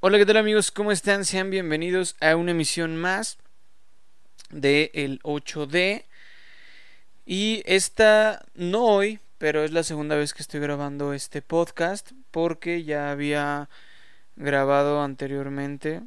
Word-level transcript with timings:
Hola, 0.00 0.18
¿qué 0.18 0.26
tal 0.26 0.36
amigos? 0.36 0.70
¿Cómo 0.70 0.92
están? 0.92 1.24
Sean 1.24 1.50
bienvenidos 1.50 2.14
a 2.20 2.36
una 2.36 2.52
emisión 2.52 2.94
más 2.94 3.36
de 4.48 4.92
el 4.94 5.20
8D. 5.22 6.04
Y 7.26 7.64
esta, 7.66 8.46
no 8.54 8.84
hoy, 8.84 9.18
pero 9.38 9.64
es 9.64 9.72
la 9.72 9.82
segunda 9.82 10.14
vez 10.14 10.34
que 10.34 10.42
estoy 10.42 10.60
grabando 10.60 11.14
este 11.14 11.42
podcast 11.42 12.12
porque 12.30 12.84
ya 12.84 13.10
había 13.10 13.68
grabado 14.36 15.02
anteriormente 15.02 16.02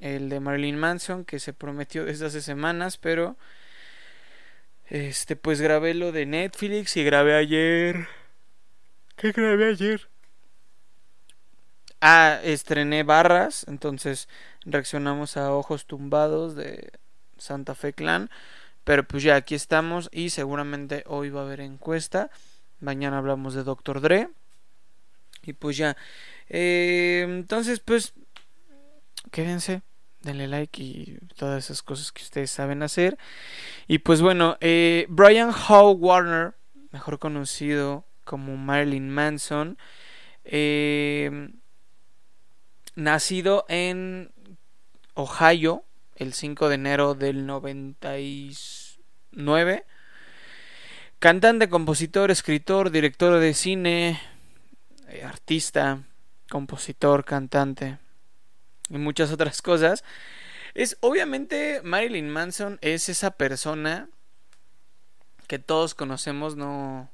el 0.00 0.28
de 0.28 0.40
Marilyn 0.40 0.76
Manson 0.76 1.24
que 1.24 1.38
se 1.38 1.54
prometió 1.54 2.04
desde 2.04 2.26
hace 2.26 2.42
semanas, 2.42 2.98
pero 2.98 3.38
este 4.90 5.34
pues 5.34 5.62
grabé 5.62 5.94
lo 5.94 6.12
de 6.12 6.26
Netflix 6.26 6.98
y 6.98 7.04
grabé 7.04 7.36
ayer. 7.36 8.06
¿Qué 9.16 9.32
grabé 9.32 9.70
ayer? 9.70 10.13
Ah, 12.06 12.38
estrené 12.44 13.02
Barras, 13.02 13.64
entonces 13.66 14.28
reaccionamos 14.66 15.38
a 15.38 15.54
Ojos 15.54 15.86
Tumbados 15.86 16.54
de 16.54 16.92
Santa 17.38 17.74
Fe 17.74 17.94
Clan. 17.94 18.28
Pero 18.84 19.04
pues 19.04 19.22
ya 19.22 19.36
aquí 19.36 19.54
estamos 19.54 20.10
y 20.12 20.28
seguramente 20.28 21.04
hoy 21.06 21.30
va 21.30 21.40
a 21.40 21.44
haber 21.44 21.60
encuesta. 21.60 22.30
Mañana 22.78 23.16
hablamos 23.16 23.54
de 23.54 23.64
Doctor 23.64 24.02
Dre. 24.02 24.28
Y 25.44 25.54
pues 25.54 25.78
ya. 25.78 25.96
Eh, 26.50 27.24
entonces 27.26 27.80
pues 27.80 28.12
quédense, 29.30 29.80
denle 30.20 30.46
like 30.46 30.82
y 30.82 31.18
todas 31.38 31.64
esas 31.64 31.82
cosas 31.82 32.12
que 32.12 32.22
ustedes 32.22 32.50
saben 32.50 32.82
hacer. 32.82 33.16
Y 33.88 34.00
pues 34.00 34.20
bueno, 34.20 34.58
eh, 34.60 35.06
Brian 35.08 35.52
Howe 35.52 35.92
Warner, 35.92 36.52
mejor 36.92 37.18
conocido 37.18 38.04
como 38.26 38.58
Marilyn 38.58 39.08
Manson. 39.08 39.78
Eh, 40.44 41.48
nacido 42.94 43.64
en 43.68 44.30
Ohio 45.14 45.84
el 46.16 46.32
5 46.32 46.68
de 46.68 46.74
enero 46.74 47.14
del 47.14 47.46
99. 47.46 49.84
Cantante, 51.18 51.68
compositor, 51.68 52.30
escritor, 52.30 52.90
director 52.90 53.40
de 53.40 53.54
cine, 53.54 54.20
eh, 55.08 55.24
artista, 55.24 56.02
compositor, 56.50 57.24
cantante 57.24 57.98
y 58.88 58.98
muchas 58.98 59.32
otras 59.32 59.62
cosas. 59.62 60.04
Es 60.74 60.96
obviamente 61.00 61.80
Marilyn 61.82 62.28
Manson 62.28 62.78
es 62.80 63.08
esa 63.08 63.32
persona 63.32 64.08
que 65.46 65.58
todos 65.58 65.94
conocemos, 65.94 66.56
no 66.56 67.10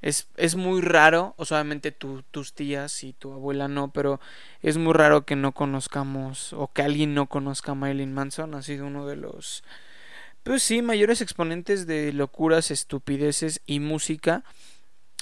es, 0.00 0.28
es 0.36 0.54
muy 0.54 0.80
raro, 0.80 1.34
o 1.36 1.44
solamente 1.44 1.90
tus 1.90 2.52
tías 2.52 3.02
y 3.02 3.12
tu 3.12 3.32
abuela 3.32 3.68
no, 3.68 3.90
pero 3.90 4.20
es 4.62 4.76
muy 4.76 4.92
raro 4.92 5.24
que 5.24 5.36
no 5.36 5.52
conozcamos 5.52 6.52
o 6.52 6.72
que 6.72 6.82
alguien 6.82 7.14
no 7.14 7.26
conozca 7.26 7.72
a 7.72 7.74
Marilyn 7.74 8.12
Manson. 8.12 8.54
Ha 8.54 8.62
sido 8.62 8.86
uno 8.86 9.06
de 9.06 9.16
los, 9.16 9.64
pues 10.44 10.62
sí, 10.62 10.82
mayores 10.82 11.20
exponentes 11.20 11.86
de 11.86 12.12
locuras, 12.12 12.70
estupideces 12.70 13.60
y 13.66 13.80
música 13.80 14.44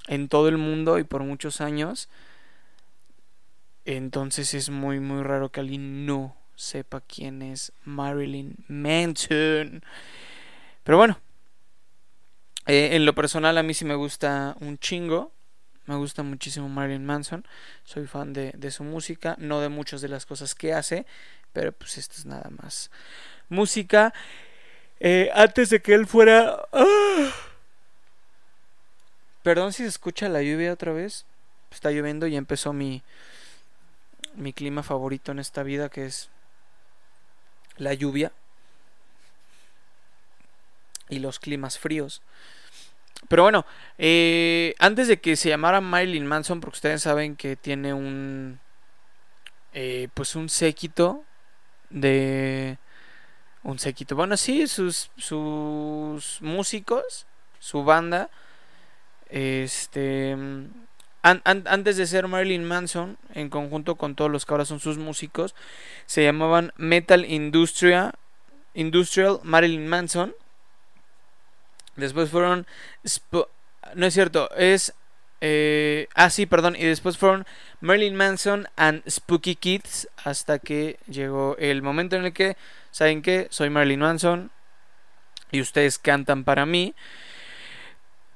en 0.08 0.28
todo 0.28 0.48
el 0.48 0.58
mundo 0.58 0.98
y 0.98 1.04
por 1.04 1.22
muchos 1.22 1.60
años. 1.60 2.08
Entonces 3.86 4.52
es 4.52 4.68
muy, 4.68 5.00
muy 5.00 5.22
raro 5.22 5.50
que 5.50 5.60
alguien 5.60 6.06
no 6.06 6.36
sepa 6.56 7.00
quién 7.00 7.40
es 7.40 7.72
Marilyn 7.84 8.56
Manson. 8.68 9.82
Pero 10.82 10.98
bueno, 10.98 11.18
eh, 12.66 12.96
en 12.96 13.06
lo 13.06 13.14
personal 13.14 13.56
a 13.58 13.62
mí 13.62 13.74
sí 13.74 13.84
me 13.84 13.94
gusta 13.94 14.56
un 14.60 14.78
chingo. 14.78 15.32
Me 15.86 15.94
gusta 15.94 16.22
muchísimo 16.24 16.68
Marilyn 16.68 17.06
Manson. 17.06 17.46
Soy 17.84 18.06
fan 18.06 18.32
de, 18.32 18.70
su 18.70 18.82
música. 18.82 19.36
No 19.38 19.60
de 19.60 19.68
muchas 19.68 20.00
de 20.00 20.08
las 20.08 20.26
cosas 20.26 20.54
que 20.54 20.72
hace. 20.74 21.06
Pero 21.52 21.72
pues 21.72 21.96
esto 21.96 22.16
es 22.18 22.26
nada 22.26 22.50
más. 22.50 22.90
Música. 23.48 24.12
Eh, 24.98 25.30
antes 25.34 25.70
de 25.70 25.80
que 25.80 25.94
él 25.94 26.06
fuera... 26.06 26.66
¡ah! 26.72 27.30
Perdón 29.42 29.72
si 29.72 29.84
se 29.84 29.88
escucha 29.88 30.28
la 30.28 30.42
lluvia 30.42 30.72
otra 30.72 30.92
vez. 30.92 31.24
Está 31.70 31.92
lloviendo 31.92 32.26
y 32.26 32.36
empezó 32.36 32.72
mi, 32.72 33.04
mi 34.34 34.52
clima 34.52 34.82
favorito 34.82 35.30
en 35.30 35.38
esta 35.38 35.62
vida 35.62 35.88
que 35.88 36.06
es 36.06 36.30
la 37.76 37.94
lluvia 37.94 38.32
y 41.08 41.18
los 41.18 41.38
climas 41.38 41.78
fríos. 41.78 42.22
Pero 43.28 43.42
bueno, 43.42 43.66
eh, 43.98 44.74
antes 44.78 45.08
de 45.08 45.18
que 45.18 45.36
se 45.36 45.48
llamara 45.48 45.80
Marilyn 45.80 46.26
Manson, 46.26 46.60
porque 46.60 46.76
ustedes 46.76 47.02
saben 47.02 47.36
que 47.36 47.56
tiene 47.56 47.92
un, 47.92 48.60
eh, 49.72 50.08
pues 50.14 50.36
un 50.36 50.48
séquito 50.48 51.24
de, 51.90 52.78
un 53.62 53.78
séquito, 53.78 54.14
bueno 54.16 54.36
sí, 54.36 54.66
sus, 54.68 55.10
sus 55.16 56.38
músicos, 56.40 57.26
su 57.58 57.84
banda, 57.84 58.30
este, 59.28 60.36
antes 61.22 61.96
de 61.96 62.06
ser 62.06 62.28
Marilyn 62.28 62.64
Manson, 62.64 63.18
en 63.34 63.50
conjunto 63.50 63.96
con 63.96 64.14
todos 64.14 64.30
los 64.30 64.46
que 64.46 64.54
ahora 64.54 64.64
son 64.64 64.78
sus 64.78 64.98
músicos, 64.98 65.56
se 66.06 66.22
llamaban 66.22 66.72
Metal 66.76 67.24
Industria, 67.24 68.14
Industrial 68.74 69.40
Marilyn 69.42 69.88
Manson 69.88 70.34
Después 71.96 72.30
fueron... 72.30 72.66
no 73.94 74.06
es 74.06 74.14
cierto, 74.14 74.50
es... 74.56 74.94
Eh, 75.42 76.08
ah, 76.14 76.30
sí, 76.30 76.46
perdón. 76.46 76.76
Y 76.76 76.84
después 76.84 77.18
fueron 77.18 77.46
Marilyn 77.80 78.16
Manson 78.16 78.68
and 78.76 79.02
Spooky 79.08 79.56
Kids. 79.56 80.08
Hasta 80.24 80.58
que 80.58 80.98
llegó 81.08 81.56
el 81.58 81.82
momento 81.82 82.16
en 82.16 82.24
el 82.24 82.32
que, 82.32 82.56
¿saben 82.90 83.22
qué? 83.22 83.46
Soy 83.50 83.70
Marilyn 83.70 84.00
Manson. 84.00 84.50
Y 85.50 85.60
ustedes 85.60 85.98
cantan 85.98 86.44
para 86.44 86.66
mí. 86.66 86.94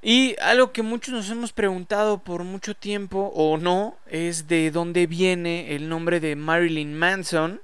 Y 0.03 0.34
algo 0.41 0.72
que 0.72 0.82
muchos 0.82 1.12
nos 1.12 1.28
hemos 1.28 1.53
preguntado 1.53 2.19
por 2.19 2.42
mucho 2.44 2.75
tiempo, 2.75 3.31
o 3.34 3.59
no, 3.59 3.98
es 4.06 4.48
de 4.48 4.71
dónde 4.71 5.06
viene 5.06 5.75
el 5.75 5.91
nombre 5.91 6.21
de 6.21 6.37
Marilyn 6.37 6.98
Manson. 6.98 7.60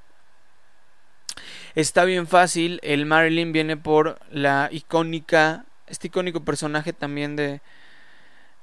Está 1.75 2.05
bien 2.05 2.27
fácil, 2.27 2.79
el 2.83 3.07
Marilyn 3.07 3.53
viene 3.53 3.79
por 3.79 4.19
la 4.31 4.69
icónica 4.71 5.65
este 5.87 6.09
icónico 6.09 6.41
personaje 6.45 6.93
también 6.93 7.37
de 7.37 7.61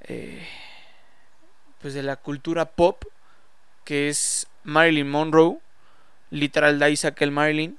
eh, 0.02 0.48
pues 1.82 1.94
de 1.94 2.04
la 2.04 2.16
cultura 2.16 2.66
pop 2.66 3.04
que 3.84 4.10
es 4.10 4.48
Marilyn 4.64 5.10
Monroe. 5.10 5.60
Literal 6.30 6.80
de 6.80 6.86
ahí 6.86 6.96
saca 6.96 7.26
el 7.26 7.32
Marilyn. 7.32 7.78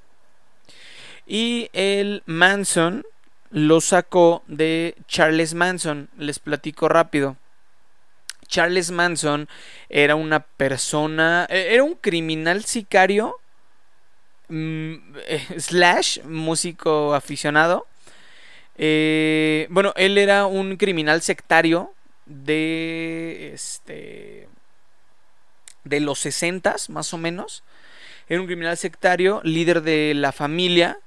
Y 1.27 1.71
el 1.73 2.23
Manson 2.27 3.05
lo 3.51 3.81
sacó 3.81 4.43
de 4.47 4.97
Charles 5.09 5.55
Manson. 5.55 6.09
Les 6.19 6.39
platico 6.39 6.89
rápido. 6.89 7.37
Charles 8.47 8.91
Manson 8.91 9.49
era 9.89 10.15
una 10.15 10.41
persona 10.41 11.47
e, 11.49 11.75
era 11.75 11.83
un 11.83 11.95
criminal 11.95 12.65
sicario 12.65 13.37
mm, 14.49 14.95
slash 15.57 16.23
músico 16.25 17.15
aficionado 17.15 17.87
eh, 18.77 19.67
bueno, 19.71 19.93
él 19.97 20.19
era 20.19 20.47
un 20.47 20.77
criminal 20.77 21.23
sectario 21.23 21.93
de 22.27 23.53
este 23.55 24.49
de 25.85 26.01
los 26.01 26.19
60 26.21 26.77
más 26.89 27.13
o 27.15 27.19
menos. 27.19 27.63
Era 28.29 28.41
un 28.41 28.47
criminal 28.47 28.77
sectario, 28.77 29.41
líder 29.45 29.83
de 29.83 30.15
la 30.15 30.33
familia, 30.33 30.99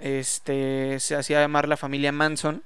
este 0.00 1.00
se 1.00 1.16
hacía 1.16 1.40
llamar 1.40 1.68
la 1.68 1.78
familia 1.78 2.12
Manson, 2.12 2.62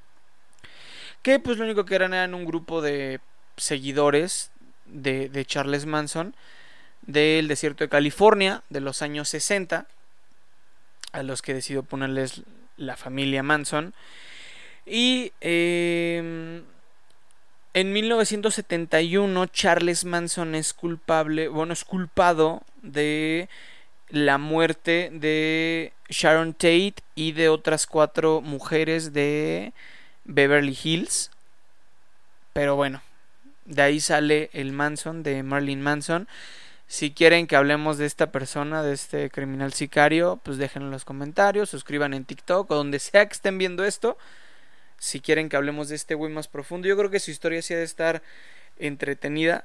que 1.22 1.38
pues 1.38 1.58
lo 1.58 1.64
único 1.64 1.84
que 1.84 1.94
eran 1.94 2.12
eran 2.12 2.34
un 2.34 2.44
grupo 2.44 2.82
de 2.82 3.20
seguidores 3.56 4.50
de, 4.86 5.28
de 5.28 5.44
Charles 5.44 5.86
Manson 5.86 6.34
del 7.02 7.48
desierto 7.48 7.84
de 7.84 7.88
California 7.88 8.62
de 8.68 8.80
los 8.80 9.00
años 9.02 9.28
60 9.28 9.86
a 11.12 11.22
los 11.22 11.42
que 11.42 11.54
decidió 11.54 11.82
ponerles 11.84 12.42
la 12.76 12.96
familia 12.96 13.42
Manson 13.42 13.94
y 14.86 15.32
em, 15.40 16.62
en 17.72 17.92
1971 17.92 19.46
Charles 19.46 20.04
Manson 20.04 20.54
es 20.54 20.74
culpable, 20.74 21.48
bueno, 21.48 21.72
es 21.72 21.84
culpado 21.84 22.62
de 22.82 23.48
la 24.10 24.38
muerte 24.38 25.10
de 25.12 25.92
Sharon 26.08 26.52
Tate 26.52 26.94
y 27.14 27.32
de 27.32 27.48
otras 27.48 27.86
cuatro 27.86 28.40
mujeres 28.40 29.12
de 29.12 29.72
Beverly 30.24 30.78
Hills. 30.82 31.30
Pero 32.52 32.76
bueno, 32.76 33.02
de 33.64 33.82
ahí 33.82 34.00
sale 34.00 34.50
el 34.52 34.72
Manson 34.72 35.22
de 35.22 35.42
Marilyn 35.42 35.82
Manson. 35.82 36.28
Si 36.86 37.10
quieren 37.12 37.46
que 37.46 37.56
hablemos 37.56 37.98
de 37.98 38.06
esta 38.06 38.30
persona, 38.30 38.82
de 38.82 38.92
este 38.92 39.30
criminal 39.30 39.72
sicario, 39.72 40.38
pues 40.44 40.58
déjenlo 40.58 40.88
en 40.88 40.92
los 40.92 41.04
comentarios, 41.04 41.70
suscriban 41.70 42.14
en 42.14 42.24
TikTok 42.24 42.70
o 42.70 42.74
donde 42.74 42.98
sea 42.98 43.26
que 43.26 43.32
estén 43.32 43.58
viendo 43.58 43.84
esto 43.84 44.18
si 44.98 45.20
quieren 45.20 45.48
que 45.48 45.56
hablemos 45.56 45.88
de 45.88 45.96
este 45.96 46.14
güey 46.14 46.32
más 46.32 46.48
profundo. 46.48 46.88
Yo 46.88 46.96
creo 46.96 47.10
que 47.10 47.20
su 47.20 47.30
historia 47.30 47.62
sí 47.62 47.74
ha 47.74 47.78
de 47.78 47.84
estar 47.84 48.22
entretenida. 48.78 49.64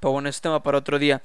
Pero 0.00 0.12
bueno, 0.12 0.28
ese 0.28 0.40
tema 0.40 0.62
para 0.62 0.78
otro 0.78 0.98
día. 0.98 1.22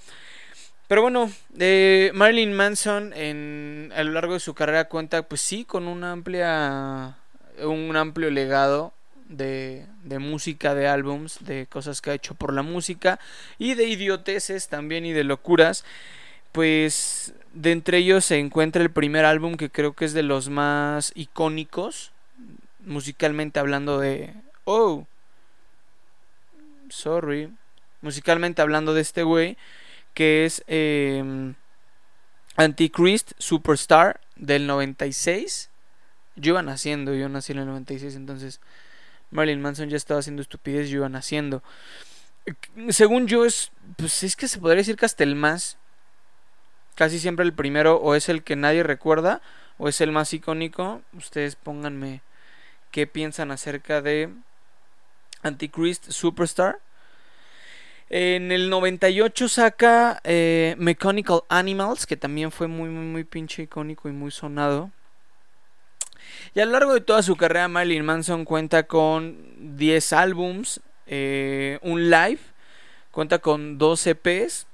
Pero 0.88 1.04
bueno, 1.04 1.32
eh, 1.58 2.12
Marilyn 2.14 2.54
Manson 2.54 3.14
en, 3.14 3.94
a 3.96 4.04
lo 4.04 4.12
largo 4.12 4.34
de 4.34 4.40
su 4.42 4.54
carrera 4.54 4.90
cuenta, 4.90 5.24
pues 5.24 5.40
sí, 5.40 5.64
con 5.64 5.88
una 5.88 6.12
amplia, 6.12 7.16
un 7.64 7.96
amplio 7.96 8.30
legado 8.30 8.94
de, 9.30 9.86
de 10.04 10.20
música, 10.20 10.76
de 10.76 10.88
álbums, 10.88 11.46
de 11.46 11.66
cosas 11.68 12.02
que 12.02 12.10
ha 12.10 12.14
hecho 12.14 12.36
por 12.36 12.54
la 12.54 12.62
música 12.62 13.20
y 13.58 13.76
de 13.76 13.86
idioteces 13.86 14.68
también 14.68 15.06
y 15.06 15.14
de 15.14 15.24
locuras. 15.24 15.86
Pues 16.52 17.34
de 17.54 17.72
entre 17.72 18.00
ellos 18.00 18.26
se 18.26 18.38
encuentra 18.38 18.82
el 18.82 18.92
primer 18.92 19.24
álbum 19.24 19.56
que 19.56 19.70
creo 19.70 19.94
que 19.94 20.06
es 20.06 20.14
de 20.14 20.24
los 20.24 20.50
más 20.50 21.14
icónicos, 21.16 22.12
musicalmente 22.86 23.60
hablando 23.60 24.00
de... 24.00 24.34
Oh, 24.66 25.08
sorry. 26.90 27.54
Musicalmente 28.02 28.62
hablando 28.62 28.94
de 28.94 29.02
este 29.02 29.24
güey 29.24 29.58
que 30.14 30.46
es 30.46 30.64
eh, 30.68 31.54
Antichrist 32.56 33.32
Superstar 33.38 34.20
del 34.36 34.68
96. 34.68 35.70
Yo 36.36 36.52
iba 36.52 36.62
naciendo, 36.62 37.14
yo 37.14 37.30
nací 37.30 37.52
en 37.52 37.60
el 37.60 37.68
96, 37.68 38.16
entonces 38.16 38.62
Marilyn 39.32 39.62
Manson 39.62 39.90
ya 39.90 39.98
estaba 39.98 40.20
haciendo 40.20 40.42
estupidez, 40.42 40.90
yo 40.90 40.98
iba 40.98 41.10
naciendo. 41.10 41.64
Según 42.90 43.28
yo 43.28 43.46
es, 43.46 43.72
pues 43.98 44.24
es 44.24 44.36
que 44.36 44.48
se 44.48 44.60
podría 44.60 44.78
decir 44.78 44.96
que 44.96 45.06
hasta 45.06 45.24
el 45.24 45.36
más, 45.36 45.78
casi 46.96 47.20
siempre 47.20 47.46
el 47.46 47.54
primero 47.54 47.98
o 47.98 48.16
es 48.16 48.30
el 48.30 48.44
que 48.44 48.56
nadie 48.56 48.84
recuerda 48.84 49.42
o 49.78 49.88
es 49.88 50.02
el 50.02 50.12
más 50.12 50.34
icónico. 50.34 51.02
Ustedes 51.14 51.56
pónganme 51.56 52.22
qué 52.92 53.08
piensan 53.08 53.52
acerca 53.52 54.02
de 54.02 54.30
Antichrist 55.42 56.12
Superstar. 56.12 56.80
En 58.10 58.52
el 58.52 58.70
98 58.70 59.48
saca 59.48 60.20
eh, 60.26 60.76
Mechanical 60.78 61.44
Animals, 61.48 62.06
que 62.06 62.18
también 62.18 62.52
fue 62.52 62.68
muy, 62.68 62.90
muy, 62.90 63.24
pinche 63.24 63.64
icónico 63.64 64.10
y 64.10 64.12
muy 64.12 64.32
sonado. 64.32 64.92
Y 66.54 66.60
a 66.60 66.66
lo 66.66 66.74
largo 66.74 66.94
de 66.94 67.02
toda 67.02 67.24
su 67.24 67.38
carrera, 67.38 67.70
Marilyn 67.70 68.04
Manson 68.04 68.44
cuenta 68.44 68.84
con 68.84 69.78
10 69.78 70.14
álbums, 70.14 70.82
eh, 71.08 71.80
un 71.82 72.10
live, 72.10 72.40
cuenta 73.12 73.40
con 73.40 73.78
2 73.78 74.08
EPs, 74.08 74.68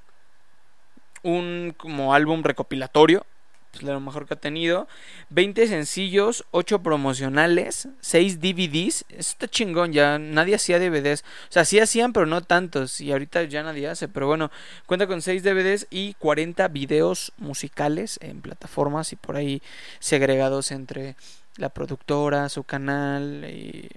un 1.21 1.75
como 1.77 2.15
álbum 2.15 2.41
recopilatorio 2.41 3.25
pues, 3.71 3.83
lo 3.83 3.99
mejor 3.99 4.25
que 4.25 4.33
ha 4.33 4.39
tenido. 4.39 4.87
20 5.29 5.67
sencillos, 5.67 6.45
8 6.51 6.79
promocionales, 6.79 7.87
6 8.01 8.39
DVDs. 8.39 9.05
Eso 9.09 9.31
está 9.31 9.47
chingón, 9.47 9.93
ya 9.93 10.17
nadie 10.19 10.55
hacía 10.55 10.79
DVDs. 10.79 11.23
O 11.49 11.51
sea, 11.51 11.65
sí 11.65 11.79
hacían, 11.79 12.13
pero 12.13 12.25
no 12.25 12.41
tantos. 12.41 13.01
Y 13.01 13.11
ahorita 13.11 13.43
ya 13.43 13.63
nadie 13.63 13.87
hace. 13.87 14.07
Pero 14.07 14.27
bueno, 14.27 14.51
cuenta 14.85 15.07
con 15.07 15.21
6 15.21 15.43
DVDs 15.43 15.87
y 15.89 16.13
40 16.15 16.67
videos 16.69 17.33
musicales 17.37 18.19
en 18.21 18.41
plataformas 18.41 19.13
y 19.13 19.15
por 19.15 19.35
ahí 19.35 19.61
segregados 19.99 20.71
entre 20.71 21.15
la 21.57 21.69
productora, 21.69 22.49
su 22.49 22.63
canal 22.63 23.45
y 23.49 23.89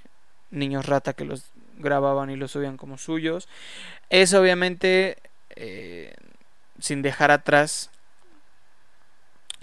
niños 0.51 0.87
rata 0.87 1.13
que 1.13 1.25
los 1.25 1.45
grababan 1.79 2.31
y 2.31 2.37
los 2.37 2.53
subían 2.53 2.77
como 2.77 2.99
suyos. 2.99 3.49
Es 4.09 4.35
obviamente 4.35 5.19
eh, 5.57 6.15
sin 6.79 7.03
dejar 7.03 7.31
atrás 7.31 7.91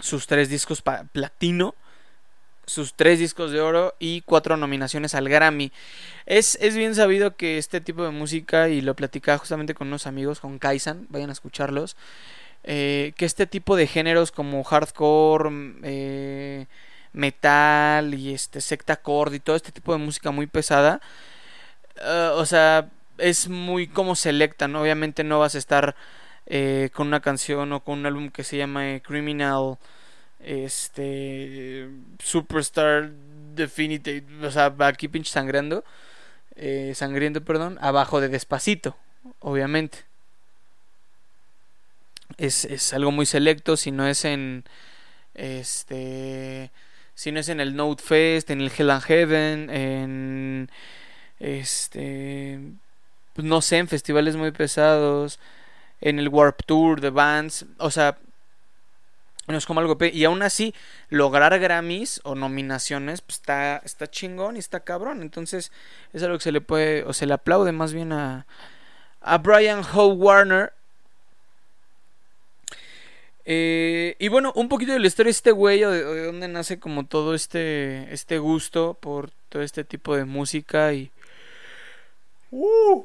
sus 0.00 0.26
tres 0.26 0.48
discos 0.48 0.82
platino, 1.12 1.74
sus 2.66 2.94
tres 2.94 3.18
discos 3.18 3.50
de 3.50 3.60
oro 3.60 3.94
y 3.98 4.20
cuatro 4.22 4.56
nominaciones 4.56 5.14
al 5.14 5.28
Grammy. 5.28 5.72
Es, 6.26 6.58
es 6.60 6.76
bien 6.76 6.94
sabido 6.94 7.36
que 7.36 7.58
este 7.58 7.80
tipo 7.80 8.04
de 8.04 8.10
música, 8.10 8.68
y 8.68 8.80
lo 8.80 8.94
platicaba 8.94 9.38
justamente 9.38 9.74
con 9.74 9.88
unos 9.88 10.06
amigos, 10.06 10.40
con 10.40 10.58
Kaisan, 10.58 11.06
vayan 11.08 11.30
a 11.30 11.32
escucharlos, 11.32 11.96
eh, 12.64 13.12
que 13.16 13.24
este 13.24 13.46
tipo 13.46 13.76
de 13.76 13.86
géneros 13.86 14.30
como 14.30 14.62
hardcore, 14.64 15.50
eh, 15.82 16.66
metal 17.12 18.14
y 18.14 18.34
este 18.34 18.60
sectacore 18.60 19.36
y 19.36 19.40
todo 19.40 19.56
este 19.56 19.72
tipo 19.72 19.92
de 19.92 19.98
música 19.98 20.30
muy 20.30 20.46
pesada, 20.46 21.00
eh, 21.96 22.30
o 22.34 22.44
sea, 22.44 22.90
es 23.16 23.48
muy 23.48 23.88
como 23.88 24.14
selecta, 24.14 24.68
¿no? 24.68 24.82
Obviamente 24.82 25.24
no 25.24 25.38
vas 25.38 25.54
a 25.54 25.58
estar 25.58 25.96
eh, 26.50 26.88
con 26.94 27.08
una 27.08 27.20
canción 27.20 27.70
o 27.74 27.84
con 27.84 27.98
un 27.98 28.06
álbum 28.06 28.30
que 28.30 28.42
se 28.42 28.56
llama 28.56 28.90
eh, 28.90 29.02
Criminal 29.02 29.76
este 30.40 31.90
Superstar 32.18 33.10
Definitive 33.54 34.46
o 34.46 34.50
sea 34.50 34.74
aquí 34.78 35.08
pinche 35.08 35.30
sangrando 35.30 35.84
eh, 36.56 36.94
perdón 37.44 37.76
abajo 37.82 38.22
de 38.22 38.28
despacito 38.30 38.96
obviamente. 39.40 39.98
Es, 42.38 42.64
es 42.64 42.94
algo 42.94 43.10
muy 43.10 43.26
selecto 43.26 43.76
si 43.76 43.90
no 43.90 44.06
es 44.06 44.24
en 44.24 44.64
este 45.34 46.70
si 47.14 47.30
no 47.30 47.40
es 47.40 47.50
en 47.50 47.60
el 47.60 47.76
Note 47.76 48.02
Fest 48.02 48.50
en 48.50 48.62
el 48.62 48.72
Hell 48.74 48.90
and 48.90 49.02
Heaven 49.02 49.70
en 49.70 50.70
este 51.40 52.58
pues 53.34 53.46
no 53.46 53.60
sé 53.60 53.76
en 53.76 53.88
festivales 53.88 54.36
muy 54.36 54.50
pesados 54.50 55.38
en 56.00 56.18
el 56.18 56.28
Warp 56.28 56.62
Tour 56.64 57.00
de 57.00 57.10
bands, 57.10 57.66
o 57.78 57.90
sea, 57.90 58.18
no 59.46 59.56
es 59.56 59.66
como 59.66 59.80
algo 59.80 59.96
y 60.00 60.24
aún 60.24 60.42
así 60.42 60.74
lograr 61.08 61.58
Grammys 61.58 62.20
o 62.24 62.34
nominaciones 62.34 63.22
pues 63.22 63.36
está 63.36 63.78
está 63.78 64.06
chingón 64.06 64.56
y 64.56 64.58
está 64.58 64.80
cabrón, 64.80 65.22
entonces 65.22 65.72
es 66.12 66.22
algo 66.22 66.36
que 66.36 66.44
se 66.44 66.52
le 66.52 66.60
puede 66.60 67.04
o 67.04 67.12
se 67.12 67.26
le 67.26 67.34
aplaude 67.34 67.72
más 67.72 67.92
bien 67.92 68.12
a 68.12 68.46
a 69.20 69.38
Brian 69.38 69.82
Howe 69.82 70.14
Warner. 70.14 70.72
Eh, 73.44 74.14
y 74.18 74.28
bueno, 74.28 74.52
un 74.56 74.68
poquito 74.68 74.92
de 74.92 74.98
la 74.98 75.06
historia 75.06 75.28
de 75.28 75.32
este 75.32 75.52
güey, 75.52 75.82
o 75.82 75.90
de, 75.90 76.26
dónde 76.26 76.48
nace 76.48 76.78
como 76.78 77.06
todo 77.06 77.34
este, 77.34 78.12
este 78.12 78.38
gusto 78.38 78.94
por 79.00 79.30
todo 79.48 79.62
este 79.62 79.84
tipo 79.84 80.14
de 80.14 80.26
música 80.26 80.92
y... 80.92 81.10
Uh, 82.50 83.04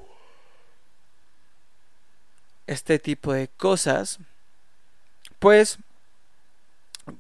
este 2.68 3.00
tipo 3.00 3.34
de 3.34 3.48
cosas, 3.48 4.20
pues 5.40 5.78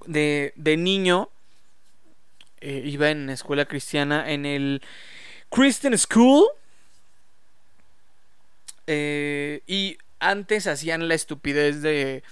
de, 0.06 0.54
de 0.56 0.78
niño 0.78 1.30
eh, 2.62 2.82
iba 2.86 3.10
en 3.10 3.30
escuela 3.30 3.66
cristiana 3.66 4.32
en 4.32 4.46
el 4.46 4.82
Christian 5.50 5.98
School 5.98 6.46
eh, 8.88 9.62
y 9.68 9.98
antes 10.20 10.68
hacían 10.68 11.08
la 11.08 11.16
estupidez 11.16 11.82
de 11.82 12.24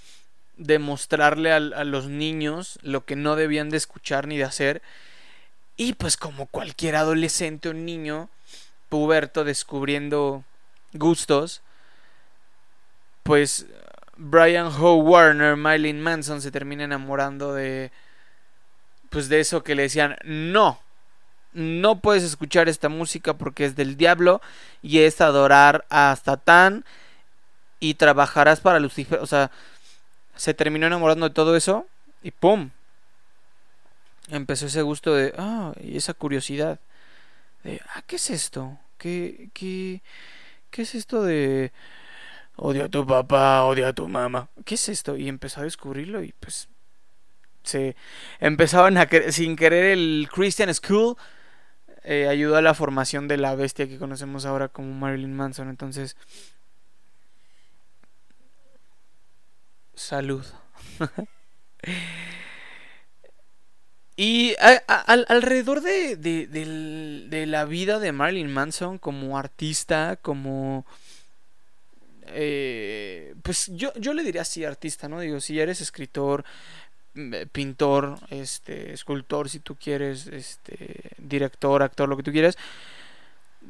demostrarle 0.56 1.52
a, 1.52 1.58
a 1.58 1.84
los 1.84 2.08
niños 2.08 2.80
lo 2.82 3.04
que 3.06 3.16
no 3.16 3.36
debían 3.36 3.70
de 3.70 3.78
escuchar 3.78 4.28
ni 4.28 4.38
de 4.38 4.46
hacer 4.46 4.82
y 5.76 5.94
pues 5.94 6.16
como 6.16 6.46
cualquier 6.46 6.96
adolescente 6.96 7.70
o 7.70 7.74
niño 7.74 8.30
puberto 8.88 9.44
descubriendo 9.44 10.44
gustos 10.94 11.62
pues 13.24 13.68
Brian 14.18 14.68
Howe 14.68 15.02
Warner, 15.02 15.56
Marilyn 15.56 16.02
Manson 16.02 16.42
se 16.42 16.52
termina 16.52 16.84
enamorando 16.84 17.54
de 17.54 17.92
pues 19.10 19.28
de 19.30 19.40
eso 19.42 19.64
que 19.64 19.76
le 19.76 19.84
decían, 19.84 20.16
"No, 20.24 20.80
no 21.54 22.00
puedes 22.00 22.24
escuchar 22.24 22.70
esta 22.70 22.88
música 22.90 23.34
porque 23.34 23.66
es 23.66 23.76
del 23.76 23.98
diablo 23.98 24.42
y 24.82 25.00
es 25.00 25.20
adorar 25.22 25.86
a 25.90 26.16
Satán 26.16 26.86
y 27.80 27.96
trabajarás 27.96 28.62
para 28.62 28.80
Lucifer." 28.80 29.20
O 29.20 29.28
sea, 29.28 29.52
se 30.36 30.54
terminó 30.54 30.88
enamorando 30.88 31.28
de 31.30 31.36
todo 31.36 31.56
eso 31.56 31.88
y 32.24 32.32
pum. 32.32 32.70
Empezó 34.30 34.68
ese 34.68 34.82
gusto 34.82 35.14
de, 35.16 35.34
ah, 35.38 35.74
y 35.82 35.98
esa 35.98 36.14
curiosidad 36.14 36.80
de, 37.64 37.82
ah, 37.96 38.02
¿qué 38.08 38.16
es 38.18 38.30
esto? 38.30 38.78
¿Qué 38.98 39.50
qué 39.54 40.02
qué 40.70 40.84
es 40.84 40.96
esto 40.96 41.24
de 41.24 41.72
odio 42.56 42.86
a 42.86 42.90
tu 42.90 43.06
papá, 43.06 43.64
odio 43.64 43.88
a 43.88 43.94
tu 43.94 44.08
mamá. 44.08 44.50
¿Qué 44.66 44.76
es 44.76 44.90
esto? 44.90 45.18
Y 45.18 45.28
empezó 45.28 45.62
a 45.62 45.64
descubrirlo 45.64 46.24
y 46.24 46.34
pues 46.40 46.70
se 47.64 47.96
empezaban 48.40 48.98
a 48.98 49.08
sin 49.30 49.56
querer 49.56 49.86
el 49.86 50.28
Christian 50.34 50.74
School 50.74 51.16
eh, 52.04 52.28
ayudó 52.28 52.56
a 52.58 52.62
la 52.62 52.74
formación 52.74 53.28
de 53.28 53.38
la 53.38 53.56
bestia 53.56 53.88
que 53.88 54.00
conocemos 54.00 54.46
ahora 54.46 54.70
como 54.70 54.92
Marilyn 54.94 55.36
Manson. 55.36 55.70
Entonces, 55.70 56.18
salud. 59.94 60.44
y 64.16 64.56
alrededor 65.28 65.82
de, 65.82 66.16
de 66.18 67.46
la 67.46 67.66
vida 67.66 68.00
de 68.00 68.12
Marilyn 68.12 68.52
Manson 68.52 68.98
como 68.98 69.38
artista, 69.38 70.18
como 70.22 70.86
eh, 72.34 73.36
pues 73.44 73.72
yo, 73.74 73.94
yo 73.96 74.14
le 74.14 74.24
diría 74.24 74.42
así 74.42 74.64
artista, 74.66 75.08
¿no? 75.08 75.20
Digo, 75.20 75.40
si 75.40 75.60
eres 75.60 75.82
escritor, 75.82 76.44
mm, 77.14 77.34
eh, 77.34 77.48
pintor, 77.48 78.20
este, 78.30 78.94
escultor, 78.94 79.50
si 79.50 79.60
tú 79.60 79.76
quieres, 79.76 80.28
este, 80.28 81.12
director, 81.18 81.84
actor, 81.84 82.10
lo 82.10 82.18
que 82.18 82.24
tú 82.24 82.32
quieras, 82.32 82.58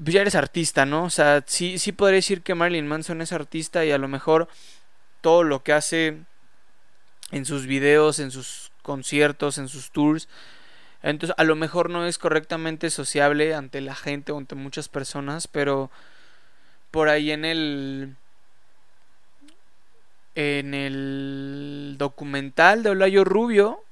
pues 0.04 0.14
ya 0.14 0.22
eres 0.22 0.36
artista, 0.36 0.86
¿no? 0.86 1.04
O 1.06 1.10
sea, 1.10 1.44
sí, 1.46 1.78
sí 1.80 1.92
podría 1.92 2.16
decir 2.16 2.42
que 2.42 2.56
Marilyn 2.56 2.88
Manson 2.88 3.22
es 3.22 3.34
artista 3.34 3.86
y 3.86 3.92
a 3.92 3.98
lo 3.98 4.08
mejor 4.08 4.48
todo 5.22 5.44
lo 5.44 5.64
que 5.64 5.74
hace 5.74 6.18
en 7.32 7.46
sus 7.46 7.66
videos, 7.66 8.20
en 8.20 8.32
sus 8.32 8.72
conciertos, 8.82 9.58
en 9.58 9.68
sus 9.68 9.92
tours. 9.92 10.28
Entonces, 11.04 11.36
a 11.38 11.44
lo 11.44 11.56
mejor 11.56 11.90
no 11.90 12.06
es 12.06 12.18
correctamente 12.18 12.90
sociable 12.90 13.56
ante 13.56 13.82
la 13.82 13.96
gente 13.96 14.32
o 14.32 14.38
ante 14.38 14.56
muchas 14.56 14.88
personas, 14.88 15.48
pero 15.48 15.92
por 16.92 17.10
ahí 17.10 17.32
en 17.32 17.46
el 17.46 18.16
en 20.36 20.74
el 20.74 21.96
documental 21.98 22.84
de 22.84 22.92
Olayo 22.92 23.24
Rubio, 23.24 23.84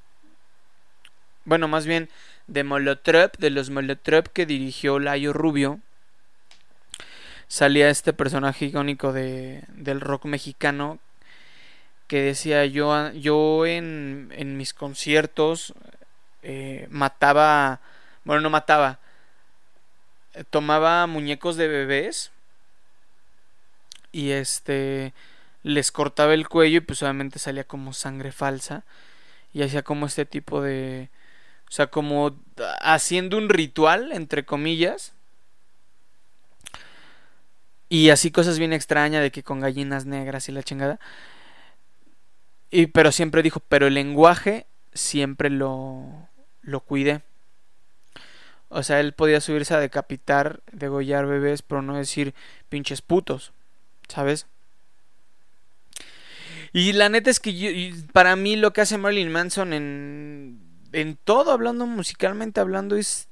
bueno, 1.45 1.67
más 1.67 1.85
bien 1.85 2.09
de 2.47 2.63
Molotrop, 2.63 3.37
de 3.37 3.49
los 3.49 3.69
Molotrop 3.69 4.27
que 4.27 4.45
dirigió 4.45 4.95
Olayo 4.95 5.33
Rubio, 5.33 5.79
salía 7.47 7.89
este 7.89 8.13
personaje 8.13 8.65
icónico 8.65 9.11
de, 9.11 9.63
del 9.69 10.01
rock 10.01 10.25
mexicano 10.25 10.99
que 12.07 12.21
decía 12.21 12.65
yo, 12.65 13.11
yo 13.11 13.65
en, 13.65 14.33
en 14.35 14.57
mis 14.57 14.73
conciertos 14.73 15.73
eh, 16.41 16.87
mataba, 16.89 17.81
bueno, 18.23 18.41
no 18.41 18.49
mataba, 18.49 18.99
tomaba 20.49 21.05
muñecos 21.05 21.55
de 21.55 21.67
bebés 21.67 22.31
y 24.11 24.31
este 24.31 25.13
les 25.63 25.91
cortaba 25.91 26.33
el 26.33 26.47
cuello 26.47 26.77
y 26.77 26.81
pues 26.81 27.01
obviamente 27.03 27.39
salía 27.39 27.63
como 27.65 27.93
sangre 27.93 28.31
falsa. 28.31 28.83
Y 29.53 29.63
hacía 29.63 29.83
como 29.83 30.05
este 30.05 30.25
tipo 30.25 30.61
de 30.61 31.09
o 31.69 31.71
sea 31.71 31.87
como 31.87 32.35
haciendo 32.81 33.37
un 33.37 33.49
ritual 33.49 34.11
entre 34.11 34.45
comillas. 34.45 35.13
Y 37.89 38.11
así 38.11 38.31
cosas 38.31 38.59
bien 38.59 38.73
extrañas 38.73 39.23
de 39.23 39.31
que 39.31 39.43
con 39.43 39.59
gallinas 39.59 40.05
negras 40.05 40.47
y 40.49 40.51
la 40.51 40.63
chingada. 40.63 40.99
Y 42.71 42.87
pero 42.87 43.11
siempre 43.11 43.41
dijo 43.41 43.61
pero 43.67 43.87
el 43.87 43.95
lenguaje 43.95 44.67
siempre 44.93 45.49
lo 45.49 46.27
lo 46.61 46.81
cuidé. 46.81 47.21
O 48.69 48.83
sea 48.83 48.99
él 48.99 49.13
podía 49.13 49.41
subirse 49.41 49.73
a 49.73 49.79
decapitar 49.79 50.61
degollar 50.71 51.25
bebés 51.25 51.63
pero 51.63 51.81
no 51.81 51.95
decir 51.95 52.35
pinches 52.69 53.01
putos 53.01 53.51
sabes 54.07 54.47
y 56.73 56.93
la 56.93 57.09
neta 57.09 57.29
es 57.29 57.39
que 57.39 57.93
para 58.13 58.35
mí 58.35 58.55
lo 58.55 58.73
que 58.73 58.81
hace 58.81 58.97
Marilyn 58.97 59.31
Manson 59.31 59.73
en, 59.73 60.59
en 60.91 61.17
todo, 61.17 61.51
hablando 61.51 61.85
musicalmente 61.85 62.59
hablando, 62.59 62.95
es, 62.95 63.27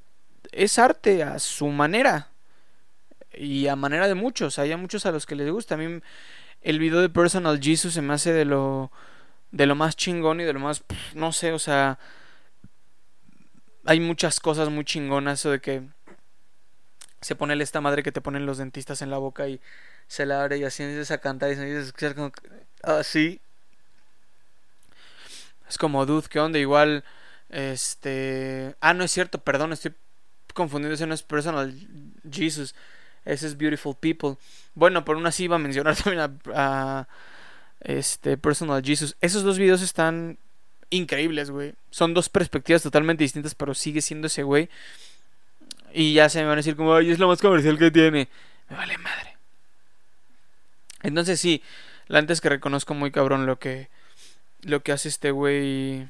es 0.51 0.79
arte 0.79 1.24
a 1.24 1.39
su 1.39 1.67
manera. 1.67 2.29
Y 3.34 3.67
a 3.67 3.75
manera 3.75 4.08
de 4.08 4.15
muchos. 4.15 4.58
Hay 4.58 4.75
muchos 4.75 5.06
a 5.06 5.12
los 5.12 5.25
que 5.25 5.36
les 5.36 5.51
gusta. 5.51 5.75
A 5.75 5.77
mí 5.77 6.01
el 6.62 6.79
video 6.79 7.01
de 7.01 7.10
Personal 7.10 7.60
Jesus 7.62 7.94
se 7.94 8.01
me 8.01 8.13
hace 8.13 8.34
de 8.34 8.46
lo, 8.46 8.91
de 9.51 9.67
lo 9.67 9.75
más 9.75 9.96
chingón 9.96 10.41
y 10.41 10.44
de 10.44 10.53
lo 10.53 10.60
más... 10.60 10.84
No 11.13 11.32
sé, 11.32 11.51
o 11.53 11.60
sea... 11.60 12.00
Hay 13.86 14.00
muchas 14.00 14.39
cosas 14.39 14.70
muy 14.70 14.84
chingonas. 14.84 15.39
Eso 15.39 15.51
de 15.51 15.62
que 15.62 15.84
se 17.22 17.36
pone 17.36 17.62
esta 17.62 17.82
madre 17.82 18.04
que 18.04 18.12
te 18.12 18.22
ponen 18.22 18.46
los 18.46 18.58
dentistas 18.58 19.02
en 19.02 19.10
la 19.10 19.18
boca 19.18 19.48
y 19.48 19.60
se 20.08 20.26
la 20.26 20.42
abre 20.42 20.58
y 20.58 20.64
así 20.64 20.84
empieza 20.84 21.16
a 21.16 21.18
cantar 21.20 21.52
y 21.52 21.56
se 21.56 21.62
a 21.62 21.80
escuchar 21.80 22.16
como 22.16 22.32
así. 22.84 23.42
Es 25.68 25.78
como, 25.78 26.06
dude, 26.06 26.28
¿qué 26.30 26.40
onda? 26.40 26.60
Igual, 26.60 27.04
este... 27.50 28.76
Ah, 28.80 28.94
no 28.94 29.04
es 29.04 29.12
cierto, 29.12 29.40
perdón, 29.40 29.74
estoy 29.74 29.94
confundiendo, 30.54 30.96
ese 30.96 31.08
no 31.08 31.14
es 31.14 31.24
Personal 31.24 31.74
Jesus, 32.32 32.74
ese 33.26 33.48
es 33.48 33.58
Beautiful 33.58 33.96
People. 33.96 34.38
Bueno, 34.76 35.04
por 35.04 35.18
una 35.18 35.32
sí 35.32 35.46
iba 35.46 35.58
a 35.58 35.60
mencionar 35.60 35.96
también 36.04 36.38
a, 36.54 37.08
este 37.82 38.38
Personal 38.38 38.82
Jesus. 38.84 39.18
Esos 39.22 39.44
dos 39.44 39.58
videos 39.58 39.82
están 39.82 40.38
increíbles, 40.90 41.52
güey. 41.52 41.74
Son 41.90 42.14
dos 42.14 42.30
perspectivas 42.30 42.82
totalmente 42.82 43.24
distintas, 43.24 43.56
pero 43.56 43.74
sigue 43.74 44.02
siendo 44.02 44.28
ese 44.28 44.44
güey. 44.44 44.70
Y 46.00 46.13
ya 46.13 46.30
se 46.30 46.42
me 46.42 46.46
van 46.46 46.54
a 46.54 46.56
decir 46.58 46.75
como, 46.75 46.94
ay, 46.94 47.10
es 47.10 47.18
lo 47.18 47.27
más 47.27 47.42
comercial 47.42 47.80
que 47.80 47.89
tiene. 47.89 48.30
Me 48.70 48.75
vale 48.75 49.00
madre. 49.00 49.36
Entonces 51.01 51.39
sí, 51.39 51.63
la 52.06 52.20
antes 52.20 52.39
que 52.39 52.50
reconozco 52.50 52.94
muy 52.94 53.10
cabrón 53.10 53.48
lo 53.48 53.58
que 53.58 53.89
lo 54.62 54.84
que 54.84 54.92
hace 54.92 55.10
este 55.10 55.32
güey 55.32 56.08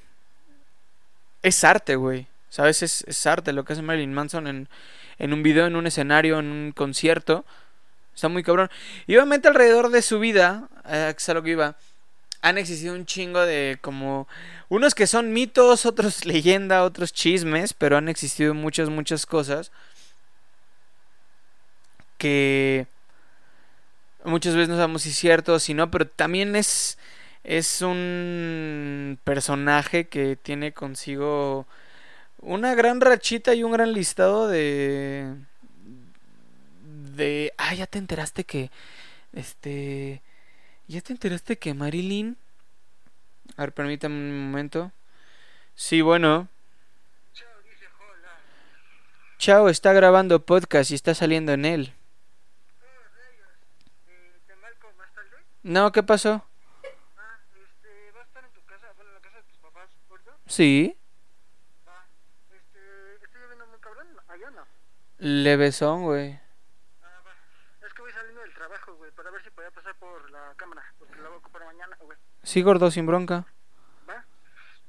es 1.42 1.64
arte, 1.64 1.96
güey. 1.96 2.28
¿Sabes? 2.50 2.84
Es, 2.84 3.06
es, 3.08 3.26
arte 3.28 3.54
lo 3.54 3.64
que 3.64 3.74
hace 3.74 3.82
Marilyn 3.82 4.14
Manson 4.14 4.48
en, 4.48 4.68
en 5.20 5.32
un 5.32 5.42
video, 5.42 5.68
en 5.68 5.78
un 5.78 5.88
escenario, 5.88 6.40
en 6.40 6.48
un 6.48 6.74
concierto. 6.74 7.46
Está 8.14 8.28
muy 8.28 8.44
cabrón. 8.44 8.70
Y 9.06 9.16
obviamente 9.16 9.48
alrededor 9.48 9.90
de 9.90 10.02
su 10.02 10.20
vida, 10.20 10.68
eh, 10.86 11.14
es 11.16 11.30
a 11.30 11.34
lo 11.34 11.44
que 11.44 11.52
iba, 11.52 11.78
han 12.42 12.58
existido 12.58 12.94
un 12.94 13.06
chingo 13.06 13.40
de 13.42 13.78
como 13.82 14.28
unos 14.70 14.96
que 14.96 15.08
son 15.08 15.34
mitos, 15.34 15.86
otros 15.86 16.26
leyenda, 16.26 16.84
otros 16.84 17.14
chismes, 17.14 17.74
pero 17.74 17.98
han 17.98 18.10
existido 18.10 18.54
muchas, 18.54 18.90
muchas 18.90 19.26
cosas 19.26 19.72
que 22.18 22.88
muchas 24.24 24.56
veces 24.56 24.70
no 24.70 24.76
sabemos 24.76 25.04
si 25.04 25.10
es 25.10 25.18
cierto 25.18 25.54
o 25.54 25.60
si 25.60 25.74
no, 25.74 25.90
pero 25.92 26.08
también 26.08 26.56
es, 26.56 26.98
es 27.44 27.82
un 27.82 29.20
personaje 29.24 30.08
que 30.08 30.36
tiene 30.36 30.74
consigo 30.74 31.68
una 32.42 32.76
gran 32.76 33.02
rachita 33.02 33.54
y 33.56 33.64
un 33.64 33.72
gran 33.72 33.94
listado 33.94 34.48
de... 34.48 35.34
de... 37.16 37.54
Ah, 37.58 37.74
ya 37.74 37.88
te 37.88 37.98
enteraste 37.98 38.44
que... 38.44 38.72
Este... 39.34 40.22
¿Ya 40.88 41.02
te 41.02 41.14
enteraste 41.14 41.58
que 41.58 41.74
Marilyn... 41.74 42.38
A 43.56 43.62
ver, 43.62 43.74
permítame 43.74 44.16
un 44.16 44.52
momento. 44.52 44.92
Sí, 45.76 46.02
bueno. 46.02 46.48
Chao, 49.38 49.70
está 49.70 49.94
grabando 49.94 50.46
podcast 50.46 50.92
y 50.92 50.96
está 50.96 51.14
saliendo 51.14 51.52
en 51.52 51.66
él. 51.66 51.94
No, 55.64 55.92
¿qué 55.92 56.02
pasó? 56.02 56.46
Ah, 57.18 57.40
este, 57.56 58.12
¿va 58.16 58.22
a 58.22 58.24
estar 58.24 58.44
en 58.46 58.52
tu 58.52 58.62
casa, 58.64 58.88
bueno, 58.96 59.10
en 59.12 59.16
la 59.16 59.22
casa 59.22 59.38
de 59.38 59.44
tus 59.44 59.58
papás, 59.58 59.90
¿corto? 60.08 60.32
Sí. 60.48 60.98
Va, 61.86 62.06
este, 62.56 63.16
¿estoy 63.22 63.42
lloviendo 63.42 63.68
muy 63.68 63.80
cabrón? 63.80 64.08
¿Allá 64.30 64.50
no? 64.52 64.66
Levesón, 65.18 66.04
güey. 66.04 66.40
Ah, 67.02 67.22
va, 67.26 67.34
es 67.86 67.94
que 67.94 68.02
voy 68.02 68.12
saliendo 68.14 68.42
del 68.42 68.54
trabajo, 68.54 68.96
güey, 68.96 69.12
para 69.28 69.36
ver 69.36 69.44
si 69.44 69.50
podía 69.50 69.72
pasar 69.72 69.94
por 69.96 70.32
la 70.32 70.54
cámara, 70.56 70.82
porque 70.98 71.16
la 71.18 71.28
voy 71.28 71.36
a 71.36 71.40
ocupar 71.40 71.66
mañana, 71.66 71.98
güey. 72.00 72.18
Sí, 72.44 72.62
gordo, 72.62 72.90
sin 72.90 73.06
bronca. 73.06 73.46
Va, 74.10 74.24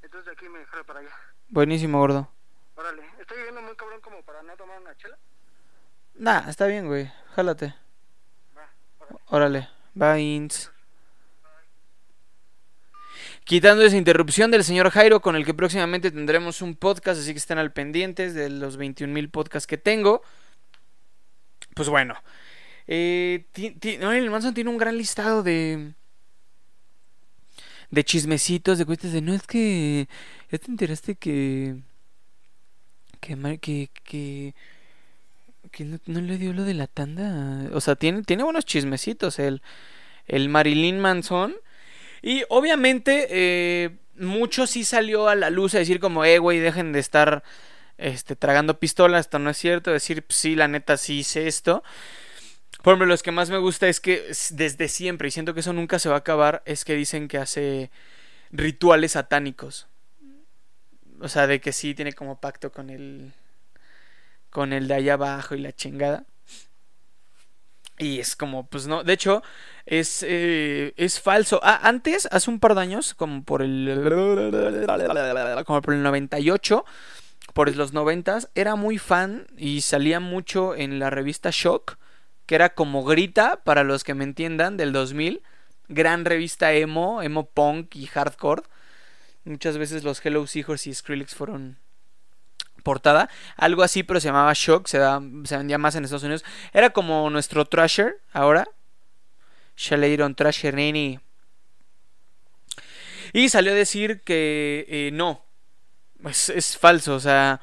entonces 0.01 0.27
de 0.27 0.33
aquí 0.33 0.49
me 0.49 0.65
jalo 0.67 0.85
para 0.85 1.01
allá. 1.01 1.11
Buenísimo, 1.49 1.99
gordo. 1.99 2.31
Órale, 2.77 3.03
¿estoy 3.19 3.39
lloviendo 3.39 3.63
muy 3.63 3.75
cabrón 3.75 4.01
como 4.01 4.23
para 4.23 4.45
no 4.45 4.57
tomar 4.57 4.81
una 4.81 4.97
chela? 4.97 5.19
Nah, 6.15 6.49
está 6.49 6.67
bien, 6.67 6.87
güey. 6.87 7.11
Jálate. 7.35 7.75
Va, 8.57 8.71
órale. 9.01 9.19
Órale. 9.27 9.69
Bye. 9.95 10.49
Quitando 13.43 13.83
esa 13.83 13.97
interrupción 13.97 14.53
del 14.53 14.63
señor 14.63 14.91
Jairo, 14.91 15.19
con 15.21 15.35
el 15.35 15.45
que 15.45 15.55
próximamente 15.55 16.13
tendremos 16.13 16.63
un 16.63 16.77
podcast, 16.77 17.21
así 17.21 17.33
que 17.33 17.39
estén 17.39 17.59
al 17.59 17.73
pendientes 17.73 18.35
de 18.35 18.51
los 18.51 18.79
21.000 18.79 19.33
podcasts 19.33 19.67
que 19.67 19.79
tengo. 19.79 20.23
Pues 21.75 21.89
bueno, 21.89 22.15
eh, 22.89 23.47
el 23.55 24.31
Manson 24.31 24.55
tiene 24.55 24.71
un 24.71 24.79
gran 24.79 24.99
listado 24.99 25.43
de 25.43 25.95
de 27.91 28.05
chismecitos, 28.05 28.79
de 28.79 28.85
cuestas 28.85 29.13
de 29.13 29.23
no 29.23 29.33
es 29.35 29.43
que 29.47 30.09
ya 30.51 30.59
te 30.59 30.71
enteraste 30.71 31.15
que 31.15 31.77
que 33.21 33.59
que, 33.61 33.91
que 34.05 34.55
que 35.71 35.85
no, 35.85 36.21
le 36.21 36.39
dio 36.39 36.53
lo 36.53 36.65
de 36.65 36.75
la 36.75 36.87
tanda. 36.87 37.71
O 37.73 37.81
sea, 37.81 37.97
tiene, 37.97 38.23
tiene 38.23 38.43
buenos 38.43 38.65
chismecitos 38.65 39.39
el, 39.39 39.63
el 40.27 40.49
Marilyn 40.49 41.01
Manson. 41.01 41.57
Y 42.23 42.43
obviamente, 42.49 43.29
eh, 43.31 43.91
mucho 44.17 44.67
sí 44.67 44.85
salió 44.85 45.29
a 45.29 45.35
la 45.35 45.51
luz 45.51 45.75
a 45.75 45.79
decir 45.79 46.01
como, 46.01 46.25
eh, 46.25 46.39
güey, 46.39 46.59
dejen 46.59 46.93
de 46.93 47.01
estar 47.01 47.45
este, 47.99 48.37
tragando 48.37 48.81
pistolas, 48.81 49.27
esto 49.27 49.39
no 49.39 49.51
es 49.51 49.57
cierto. 49.57 49.93
Decir, 49.93 50.25
sí, 50.29 50.55
la 50.57 50.69
neta, 50.69 50.97
sí 50.97 51.19
hice 51.21 51.49
esto. 51.49 51.83
Por 52.83 52.93
ejemplo, 52.93 53.07
los 53.07 53.23
que 53.23 53.33
más 53.33 53.51
me 53.51 53.59
gusta 53.59 53.89
es 53.89 54.01
que 54.01 54.31
desde 54.51 54.89
siempre, 54.89 55.29
y 55.29 55.31
siento 55.31 55.55
que 55.55 55.61
eso 55.61 55.73
nunca 55.73 55.99
se 55.99 56.09
va 56.09 56.17
a 56.17 56.19
acabar, 56.19 56.63
es 56.65 56.85
que 56.85 56.95
dicen 56.95 57.29
que 57.29 57.39
hace 57.39 57.91
rituales 58.51 59.13
satánicos. 59.13 59.89
O 61.21 61.29
sea, 61.29 61.47
de 61.47 61.61
que 61.61 61.73
sí 61.73 61.95
tiene 61.95 62.13
como 62.13 62.41
pacto 62.41 62.71
con 62.71 62.91
el 62.91 63.33
con 64.51 64.73
el 64.73 64.89
de 64.89 64.95
allá 64.95 65.15
abajo 65.15 65.55
y 65.55 65.61
la 65.61 65.73
chingada. 65.73 66.25
Y 67.99 68.21
es 68.21 68.37
como, 68.37 68.69
pues 68.69 68.87
no, 68.87 69.03
de 69.03 69.13
hecho, 69.13 69.43
es, 69.85 70.25
eh, 70.27 70.95
es 70.97 71.21
falso. 71.21 71.59
Ah, 71.65 71.81
antes, 71.83 72.29
hace 72.31 72.49
un 72.49 72.61
par 72.61 72.77
de 72.77 72.83
años, 72.83 73.15
como 73.15 73.43
por 73.43 73.61
el. 73.61 73.89
como 75.65 75.83
por 75.83 75.95
el 75.95 76.03
98, 76.05 76.85
por 77.55 77.75
los 77.75 77.93
90, 77.93 78.39
era 78.55 78.77
muy 78.77 78.99
fan 78.99 79.49
y 79.57 79.81
salía 79.81 80.21
mucho 80.21 80.77
en 80.77 81.01
la 81.01 81.11
revista 81.11 81.51
Shock, 81.53 81.99
que 82.49 82.55
era 82.55 82.71
como 82.71 83.05
Grita, 83.05 83.63
para 83.63 83.85
los 83.85 84.05
que 84.05 84.15
me 84.15 84.25
entiendan, 84.25 84.79
del 84.79 84.91
2000. 84.91 85.43
gran 85.89 86.25
revista 86.25 86.73
emo, 86.73 87.23
emo 87.23 87.45
punk 87.45 87.95
y 87.95 88.07
hardcore. 88.07 88.63
Muchas 89.45 89.77
veces 89.77 90.03
los 90.03 90.25
Hello 90.25 90.47
Seahorse 90.47 90.89
y 90.89 90.95
Skrillex 90.95 91.35
fueron 91.35 91.77
portada. 92.83 93.29
Algo 93.57 93.83
así, 93.83 94.03
pero 94.03 94.19
se 94.19 94.29
llamaba 94.29 94.53
Shock. 94.55 94.87
Se, 94.87 94.99
vendía 94.99 95.77
más 95.77 95.95
en 95.95 96.05
Estados 96.05 96.23
Unidos. 96.23 96.43
Era 96.73 96.89
como 96.91 97.29
nuestro 97.29 97.67
Thrasher 97.67 98.19
ahora. 98.33 98.67
Shaleiron 99.77 100.35
Thrasher 100.35 100.75
Nini. 100.75 101.21
Y 103.35 103.51
salió 103.51 103.73
a 103.73 103.75
decir 103.75 104.23
que 104.23 104.87
eh, 104.89 105.11
no. 105.13 105.45
Es 106.25 106.79
falso. 106.79 107.15
O 107.15 107.21
sea, 107.21 107.61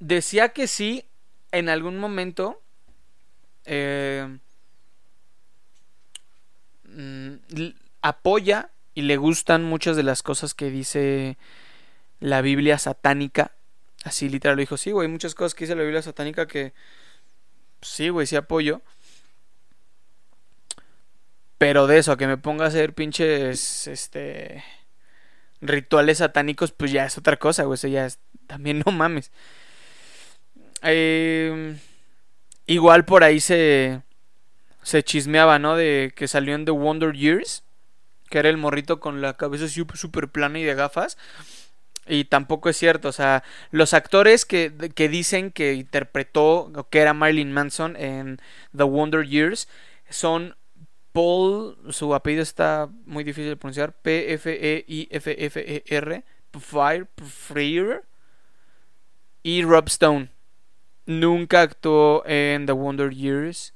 decía 0.00 0.50
que 0.50 0.66
sí 0.66 1.06
en 1.50 1.70
algún 1.70 1.96
momento. 1.96 2.60
Eh, 3.64 4.38
mm, 6.84 7.34
apoya 8.02 8.70
y 8.94 9.02
le 9.02 9.16
gustan 9.16 9.64
muchas 9.64 9.96
de 9.96 10.02
las 10.02 10.22
cosas 10.22 10.54
que 10.54 10.70
dice 10.70 11.36
la 12.20 12.40
Biblia 12.42 12.78
satánica. 12.78 13.52
Así 14.04 14.28
literal 14.28 14.56
lo 14.56 14.60
dijo, 14.60 14.76
sí, 14.76 14.90
güey, 14.92 15.08
muchas 15.08 15.34
cosas 15.34 15.54
que 15.54 15.64
dice 15.64 15.74
la 15.74 15.82
Biblia 15.82 16.02
satánica 16.02 16.46
que... 16.46 16.74
Sí, 17.80 18.08
güey, 18.10 18.26
sí 18.26 18.36
apoyo. 18.36 18.82
Pero 21.58 21.86
de 21.86 21.98
eso, 21.98 22.12
a 22.12 22.18
que 22.18 22.26
me 22.26 22.36
ponga 22.36 22.66
a 22.66 22.68
hacer 22.68 22.94
pinches, 22.94 23.86
este... 23.86 24.62
Rituales 25.60 26.18
satánicos, 26.18 26.72
pues 26.72 26.92
ya 26.92 27.06
es 27.06 27.16
otra 27.16 27.38
cosa, 27.38 27.64
güey. 27.64 27.76
Eso 27.76 27.88
ya 27.88 28.06
es... 28.06 28.18
También 28.46 28.82
no 28.84 28.92
mames. 28.92 29.32
Eh, 30.82 31.76
igual 32.66 33.04
por 33.04 33.24
ahí 33.24 33.40
se... 33.40 34.02
Se 34.82 35.02
chismeaba, 35.02 35.58
¿no? 35.58 35.76
De 35.76 36.12
que 36.14 36.28
salió 36.28 36.54
en 36.54 36.66
The 36.66 36.70
Wonder 36.70 37.14
Years 37.14 37.64
que 38.34 38.40
era 38.40 38.48
el 38.48 38.56
morrito 38.56 38.98
con 38.98 39.20
la 39.20 39.36
cabeza 39.36 39.68
súper 39.68 40.28
plana 40.28 40.58
y 40.58 40.64
de 40.64 40.74
gafas. 40.74 41.16
Y 42.08 42.24
tampoco 42.24 42.68
es 42.68 42.76
cierto, 42.76 43.08
o 43.08 43.12
sea, 43.12 43.44
los 43.70 43.94
actores 43.94 44.44
que, 44.44 44.70
dicen 45.08 45.52
que 45.52 45.74
interpretó, 45.74 46.72
que 46.90 46.98
era 46.98 47.14
Marilyn 47.14 47.52
Manson 47.52 47.94
en 47.96 48.40
The 48.76 48.82
Wonder 48.82 49.24
Years, 49.24 49.68
son 50.10 50.56
Paul, 51.12 51.78
su 51.90 52.12
apellido 52.12 52.42
está 52.42 52.90
muy 53.06 53.22
difícil 53.22 53.50
de 53.50 53.56
pronunciar, 53.56 53.92
P-F-E-I-F-F-E-R, 54.02 54.64
Fire, 56.60 57.08
y 59.44 59.62
Rob 59.62 59.86
Stone. 59.86 60.33
Nunca 61.06 61.60
actuó 61.60 62.24
en 62.26 62.66
The 62.66 62.72
Wonder 62.72 63.10
Years, 63.10 63.74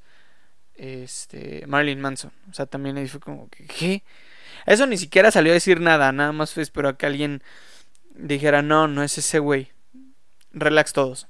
este, 0.74 1.64
Marilyn 1.66 2.00
Manson. 2.00 2.32
O 2.50 2.54
sea, 2.54 2.66
también 2.66 2.96
ahí 2.96 3.08
fue 3.08 3.20
como 3.20 3.48
que. 3.48 4.02
Eso 4.66 4.86
ni 4.86 4.96
siquiera 4.98 5.30
salió 5.30 5.52
a 5.52 5.54
decir 5.54 5.80
nada, 5.80 6.12
nada 6.12 6.32
más 6.32 6.56
esperó 6.58 6.88
a 6.88 6.96
que 6.96 7.06
alguien 7.06 7.42
dijera, 8.14 8.62
no, 8.62 8.88
no 8.88 9.02
es 9.02 9.16
ese 9.18 9.38
güey. 9.38 9.72
Relax 10.52 10.92
todos. 10.92 11.28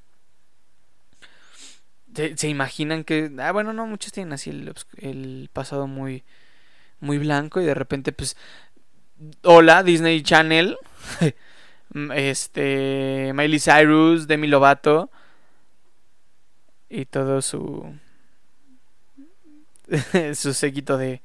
¿Se, 2.15 2.49
imaginan 2.49 3.05
que... 3.05 3.31
Ah, 3.39 3.53
bueno, 3.53 3.73
no, 3.73 3.87
muchos 3.87 4.13
tienen 4.13 4.33
así 4.33 4.51
el, 4.51 5.51
pasado 5.53 5.87
muy, 5.87 6.25
muy 6.99 7.19
blanco 7.19 7.61
y 7.61 7.65
de 7.65 7.75
repente 7.75 8.13
pues... 8.13 8.37
Hola, 9.43 9.83
Disney 9.85 10.23
Channel. 10.23 10.77
este... 12.15 13.33
Miley 13.35 13.61
Cyrus, 13.61 14.27
Demi 14.27 14.49
Lovato. 14.49 15.11
Y 16.89 17.05
todo 17.07 17.43
su... 17.43 17.95
su 20.35 20.55
séquito 20.55 20.99
de 20.99 21.23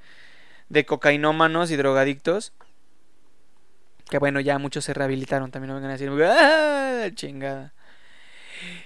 de 0.73 0.85
cocainómanos 0.85 1.71
y 1.71 1.75
drogadictos. 1.77 2.51
Que 4.09 4.17
bueno, 4.17 4.39
ya 4.41 4.57
muchos 4.57 4.83
se 4.83 4.93
rehabilitaron. 4.93 5.51
También 5.51 5.69
no 5.69 5.75
vengan 5.75 5.91
a 5.91 5.97
decir, 5.97 6.11
¡ah! 6.25 7.09
Chingada. 7.13 7.73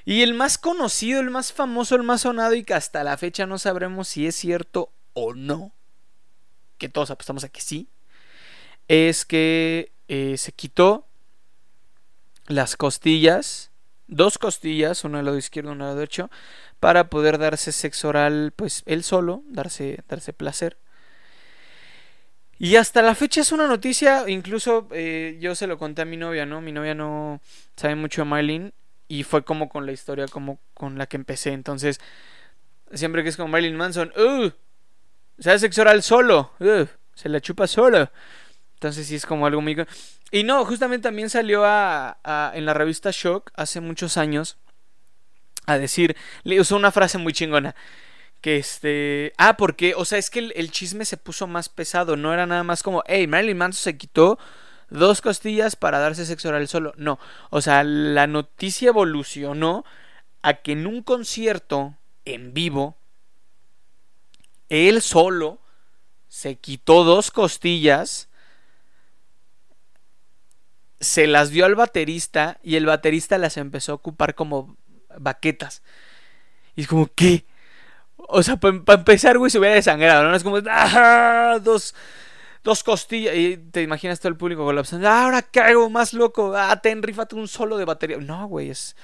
Y 0.05 0.21
el 0.21 0.33
más 0.33 0.57
conocido, 0.57 1.19
el 1.19 1.29
más 1.29 1.53
famoso, 1.53 1.95
el 1.95 2.03
más 2.03 2.21
sonado 2.21 2.53
y 2.53 2.63
que 2.63 2.73
hasta 2.73 3.03
la 3.03 3.17
fecha 3.17 3.45
no 3.45 3.57
sabremos 3.57 4.07
si 4.07 4.27
es 4.27 4.35
cierto 4.35 4.91
o 5.13 5.33
no. 5.33 5.71
Que 6.77 6.89
todos 6.89 7.09
apostamos 7.09 7.43
a 7.43 7.49
que 7.49 7.61
sí. 7.61 7.87
Es 8.87 9.25
que 9.25 9.91
eh, 10.07 10.37
se 10.37 10.51
quitó 10.51 11.07
las 12.47 12.75
costillas. 12.75 13.71
Dos 14.07 14.37
costillas, 14.37 15.03
una 15.03 15.19
al 15.19 15.25
lado 15.25 15.37
izquierdo, 15.37 15.71
una 15.71 15.85
al 15.85 15.89
lado 15.89 15.99
derecho. 15.99 16.29
Para 16.79 17.09
poder 17.09 17.37
darse 17.37 17.71
sexo 17.71 18.09
oral, 18.09 18.53
pues 18.55 18.83
él 18.85 19.03
solo, 19.03 19.43
darse, 19.49 20.03
darse 20.07 20.33
placer. 20.33 20.77
Y 22.59 22.75
hasta 22.77 23.01
la 23.01 23.13
fecha 23.13 23.41
es 23.41 23.51
una 23.51 23.67
noticia, 23.67 24.27
incluso 24.27 24.87
eh, 24.91 25.37
yo 25.39 25.53
se 25.53 25.67
lo 25.67 25.77
conté 25.77 26.01
a 26.01 26.05
mi 26.05 26.17
novia, 26.17 26.45
¿no? 26.45 26.59
Mi 26.59 26.71
novia 26.71 26.95
no 26.95 27.39
sabe 27.75 27.95
mucho 27.95 28.21
de 28.21 28.25
Marilyn 28.25 28.73
y 29.07 29.23
fue 29.23 29.43
como 29.43 29.69
con 29.69 29.85
la 29.85 29.91
historia 29.91 30.25
como 30.27 30.59
con 30.73 30.97
la 30.97 31.05
que 31.05 31.17
empecé. 31.17 31.51
Entonces, 31.51 31.99
siempre 32.93 33.21
que 33.21 33.29
es 33.29 33.37
como 33.37 33.49
Marilyn 33.49 33.75
Manson, 33.75 34.11
¡uh! 34.17 34.49
Se 35.37 35.51
hace 35.51 35.59
sexo 35.59 35.81
oral 35.81 36.01
solo, 36.01 36.51
¡uh! 36.59 36.87
Se 37.13 37.29
la 37.29 37.41
chupa 37.41 37.67
solo. 37.67 38.09
Entonces 38.77 39.07
sí 39.07 39.15
es 39.15 39.25
como 39.25 39.47
algo 39.47 39.59
muy... 39.59 39.75
Y 40.31 40.43
no, 40.43 40.63
justamente 40.65 41.03
también 41.03 41.29
salió 41.29 41.63
a, 41.65 42.17
en 42.53 42.65
la 42.65 42.73
revista 42.73 43.09
Shock 43.11 43.51
hace 43.55 43.81
muchos 43.81 44.17
años 44.17 44.57
a 45.65 45.77
decir, 45.77 46.15
le 46.43 46.61
usó 46.61 46.75
una 46.75 46.91
frase 46.91 47.17
muy 47.17 47.33
chingona 47.33 47.75
que 48.41 48.57
este. 48.57 49.33
Ah, 49.37 49.57
porque, 49.57 49.93
o 49.95 50.05
sea, 50.05 50.17
es 50.17 50.29
que 50.29 50.39
el, 50.39 50.71
chisme 50.71 51.05
se 51.05 51.17
puso 51.17 51.47
más 51.47 51.69
pesado. 51.69 52.15
No 52.15 52.33
era 52.33 52.45
nada 52.45 52.63
más 52.63 52.83
como, 52.83 53.03
hey, 53.07 53.27
Marilyn 53.27 53.57
Manson 53.57 53.81
se 53.81 53.97
quitó 53.97 54.37
dos 54.89 55.21
costillas 55.21 55.75
para 55.75 55.99
darse 55.99 56.25
sexo 56.25 56.49
oral 56.49 56.67
solo. 56.67 56.93
No. 56.97 57.19
O 57.49 57.61
sea, 57.61 57.83
la 57.83 58.27
noticia 58.27 58.89
evolucionó 58.89 59.85
a 60.41 60.53
que 60.55 60.73
en 60.73 60.87
un 60.87 61.01
concierto 61.01 61.95
en 62.25 62.53
vivo, 62.53 62.95
él 64.69 65.01
solo 65.01 65.59
se 66.27 66.55
quitó 66.55 67.03
dos 67.03 67.31
costillas. 67.31 68.26
Se 70.99 71.27
las 71.27 71.51
dio 71.51 71.65
al 71.65 71.75
baterista 71.75 72.59
y 72.63 72.75
el 72.75 72.85
baterista 72.85 73.37
las 73.37 73.57
empezó 73.57 73.91
a 73.91 73.95
ocupar 73.95 74.35
como 74.35 74.77
baquetas. 75.19 75.83
Y 76.75 76.81
es 76.81 76.87
como, 76.87 77.07
¿qué? 77.13 77.45
O 78.17 78.43
sea, 78.43 78.57
para 78.57 78.99
empezar, 78.99 79.37
güey, 79.37 79.51
se 79.51 79.59
hubiera 79.59 79.75
desangrado, 79.75 80.23
¿no? 80.27 80.35
Es 80.35 80.43
como, 80.43 80.57
¡ah! 80.69 81.59
Dos, 81.63 81.95
dos 82.63 82.83
costillas. 82.83 83.35
Y 83.35 83.57
te 83.57 83.81
imaginas 83.83 84.19
todo 84.19 84.29
el 84.29 84.37
público 84.37 84.65
colapsando. 84.65 85.07
¡Ah, 85.07 85.25
ahora 85.25 85.47
hago 85.63 85.89
más 85.89 86.13
loco. 86.13 86.55
Ah, 86.55 86.81
ten, 86.81 87.03
rifate 87.03 87.35
un 87.35 87.47
solo 87.47 87.77
de 87.77 87.85
batería. 87.85 88.17
No, 88.17 88.47
güey, 88.47 88.69
es. 88.69 88.95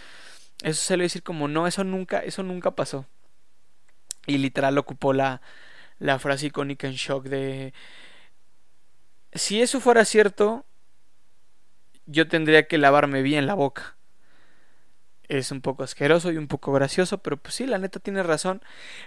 Eso 0.63 0.81
se 0.81 0.97
le 0.97 1.03
decir 1.03 1.23
como, 1.23 1.47
no, 1.47 1.67
eso 1.67 1.83
nunca, 1.83 2.19
eso 2.19 2.43
nunca 2.43 2.71
pasó. 2.71 3.05
Y 4.25 4.37
literal 4.37 4.77
ocupó 4.77 5.13
la, 5.13 5.41
la 5.99 6.19
frase 6.19 6.47
icónica 6.47 6.87
en 6.87 6.93
shock 6.93 7.25
de. 7.25 7.73
Si 9.33 9.61
eso 9.61 9.79
fuera 9.79 10.05
cierto, 10.05 10.65
yo 12.05 12.27
tendría 12.27 12.67
que 12.67 12.77
lavarme 12.77 13.21
bien 13.21 13.47
la 13.47 13.53
boca 13.53 13.95
es 15.37 15.51
un 15.51 15.61
poco 15.61 15.83
asqueroso 15.83 16.31
y 16.31 16.37
un 16.37 16.47
poco 16.47 16.71
gracioso, 16.73 17.19
pero 17.19 17.37
pues 17.37 17.55
sí, 17.55 17.65
la 17.65 17.77
neta 17.77 17.99
tiene 17.99 18.23
razón. 18.23 18.61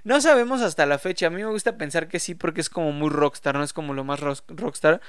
No 0.04 0.20
sabemos 0.20 0.60
hasta 0.62 0.86
la 0.86 0.98
fecha, 0.98 1.26
a 1.26 1.30
mí 1.30 1.42
me 1.42 1.50
gusta 1.50 1.76
pensar 1.76 2.08
que 2.08 2.18
sí 2.18 2.34
porque 2.34 2.60
es 2.60 2.70
como 2.70 2.92
muy 2.92 3.10
rockstar, 3.10 3.54
no 3.54 3.62
es 3.62 3.72
como 3.72 3.94
lo 3.94 4.04
más 4.04 4.20
rockstar. 4.20 5.00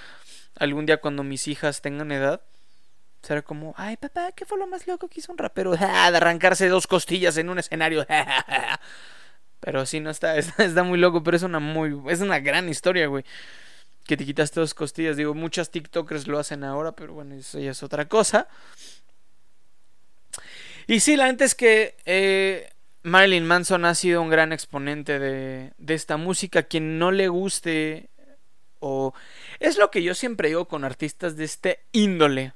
Algún 0.60 0.86
día 0.86 0.98
cuando 0.98 1.24
mis 1.24 1.48
hijas 1.48 1.82
tengan 1.82 2.12
edad, 2.12 2.42
será 3.22 3.42
como, 3.42 3.74
ay 3.78 3.98
papá, 3.98 4.32
¿qué 4.34 4.46
fue 4.46 4.58
lo 4.58 4.68
más 4.68 4.88
loco 4.88 5.08
que 5.08 5.20
hizo 5.20 5.32
un 5.32 5.38
rapero? 5.38 5.72
de 5.78 5.86
arrancarse 5.86 6.68
dos 6.68 6.88
costillas 6.88 7.38
en 7.38 7.50
un 7.50 7.60
escenario. 7.60 8.06
pero 9.60 9.86
sí, 9.86 10.00
no 10.00 10.10
está, 10.12 10.38
está, 10.38 10.84
muy 10.84 11.00
loco, 11.00 11.24
pero 11.24 11.38
es 11.38 11.44
una 11.44 11.60
muy, 11.60 12.00
es 12.10 12.22
una 12.22 12.40
gran 12.40 12.70
historia, 12.70 13.08
güey. 13.08 13.24
Que 14.08 14.18
te 14.18 14.26
quitaste 14.26 14.60
dos 14.60 14.74
costillas, 14.74 15.18
digo, 15.18 15.34
muchas 15.34 15.70
TikTokers 15.70 16.28
lo 16.28 16.40
hacen 16.40 16.64
ahora, 16.64 16.94
pero 16.94 17.14
bueno, 17.14 17.36
eso 17.36 17.60
ya 17.60 17.72
es 17.72 17.84
otra 17.84 18.08
cosa. 18.08 18.48
Y 20.88 21.02
sí, 21.02 21.18
la 21.18 21.26
neta 21.26 21.44
es 21.44 21.54
que 21.54 21.98
eh, 22.06 22.72
Marilyn 23.04 23.46
Manson 23.46 23.84
ha 23.84 23.94
sido 23.94 24.22
un 24.22 24.30
gran 24.30 24.54
exponente 24.54 25.20
de, 25.20 25.74
de 25.78 25.94
esta 25.94 26.16
música. 26.16 26.64
Quien 26.64 26.98
no 26.98 27.12
le 27.12 27.28
guste 27.28 28.10
o... 28.80 29.14
Es 29.60 29.78
lo 29.78 29.92
que 29.92 30.02
yo 30.02 30.16
siempre 30.16 30.48
digo 30.48 30.70
con 30.70 30.86
artistas 30.86 31.36
de 31.36 31.44
este 31.44 31.80
índole. 31.92 32.54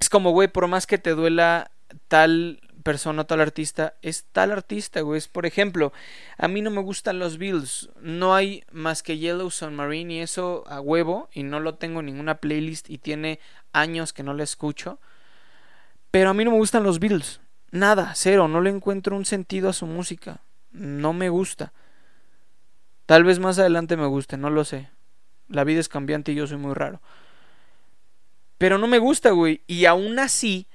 Es 0.00 0.08
como, 0.08 0.32
güey, 0.32 0.48
por 0.48 0.66
más 0.66 0.88
que 0.88 0.98
te 0.98 1.10
duela 1.10 1.70
tal 2.08 2.60
persona, 2.82 3.24
tal 3.24 3.40
artista, 3.40 3.94
es 4.02 4.24
tal 4.32 4.52
artista, 4.52 5.00
güey. 5.00 5.18
Es, 5.18 5.28
por 5.28 5.46
ejemplo, 5.46 5.92
a 6.36 6.48
mí 6.48 6.60
no 6.60 6.70
me 6.70 6.82
gustan 6.82 7.18
los 7.18 7.38
Bills. 7.38 7.90
No 8.00 8.34
hay 8.34 8.64
más 8.70 9.02
que 9.02 9.18
Yellow 9.18 9.50
Submarine 9.50 10.14
y 10.14 10.18
eso 10.20 10.64
a 10.66 10.80
huevo. 10.80 11.28
Y 11.32 11.42
no 11.42 11.60
lo 11.60 11.76
tengo 11.76 12.00
en 12.00 12.06
ninguna 12.06 12.36
playlist 12.36 12.90
y 12.90 12.98
tiene 12.98 13.40
años 13.72 14.12
que 14.12 14.22
no 14.22 14.34
lo 14.34 14.42
escucho. 14.42 14.98
Pero 16.10 16.30
a 16.30 16.34
mí 16.34 16.44
no 16.44 16.50
me 16.50 16.58
gustan 16.58 16.82
los 16.82 16.98
Beatles. 16.98 17.40
Nada, 17.70 18.12
cero. 18.14 18.48
No 18.48 18.60
le 18.60 18.70
encuentro 18.70 19.16
un 19.16 19.24
sentido 19.24 19.68
a 19.68 19.72
su 19.72 19.86
música. 19.86 20.42
No 20.72 21.12
me 21.12 21.28
gusta. 21.28 21.72
Tal 23.06 23.24
vez 23.24 23.38
más 23.38 23.58
adelante 23.58 23.96
me 23.96 24.06
guste, 24.06 24.36
no 24.36 24.50
lo 24.50 24.64
sé. 24.64 24.88
La 25.48 25.64
vida 25.64 25.80
es 25.80 25.88
cambiante 25.88 26.32
y 26.32 26.34
yo 26.34 26.46
soy 26.46 26.56
muy 26.56 26.74
raro. 26.74 27.00
Pero 28.58 28.78
no 28.78 28.86
me 28.86 28.98
gusta, 28.98 29.30
güey. 29.30 29.62
Y 29.66 29.86
aún 29.86 30.18
así, 30.18 30.66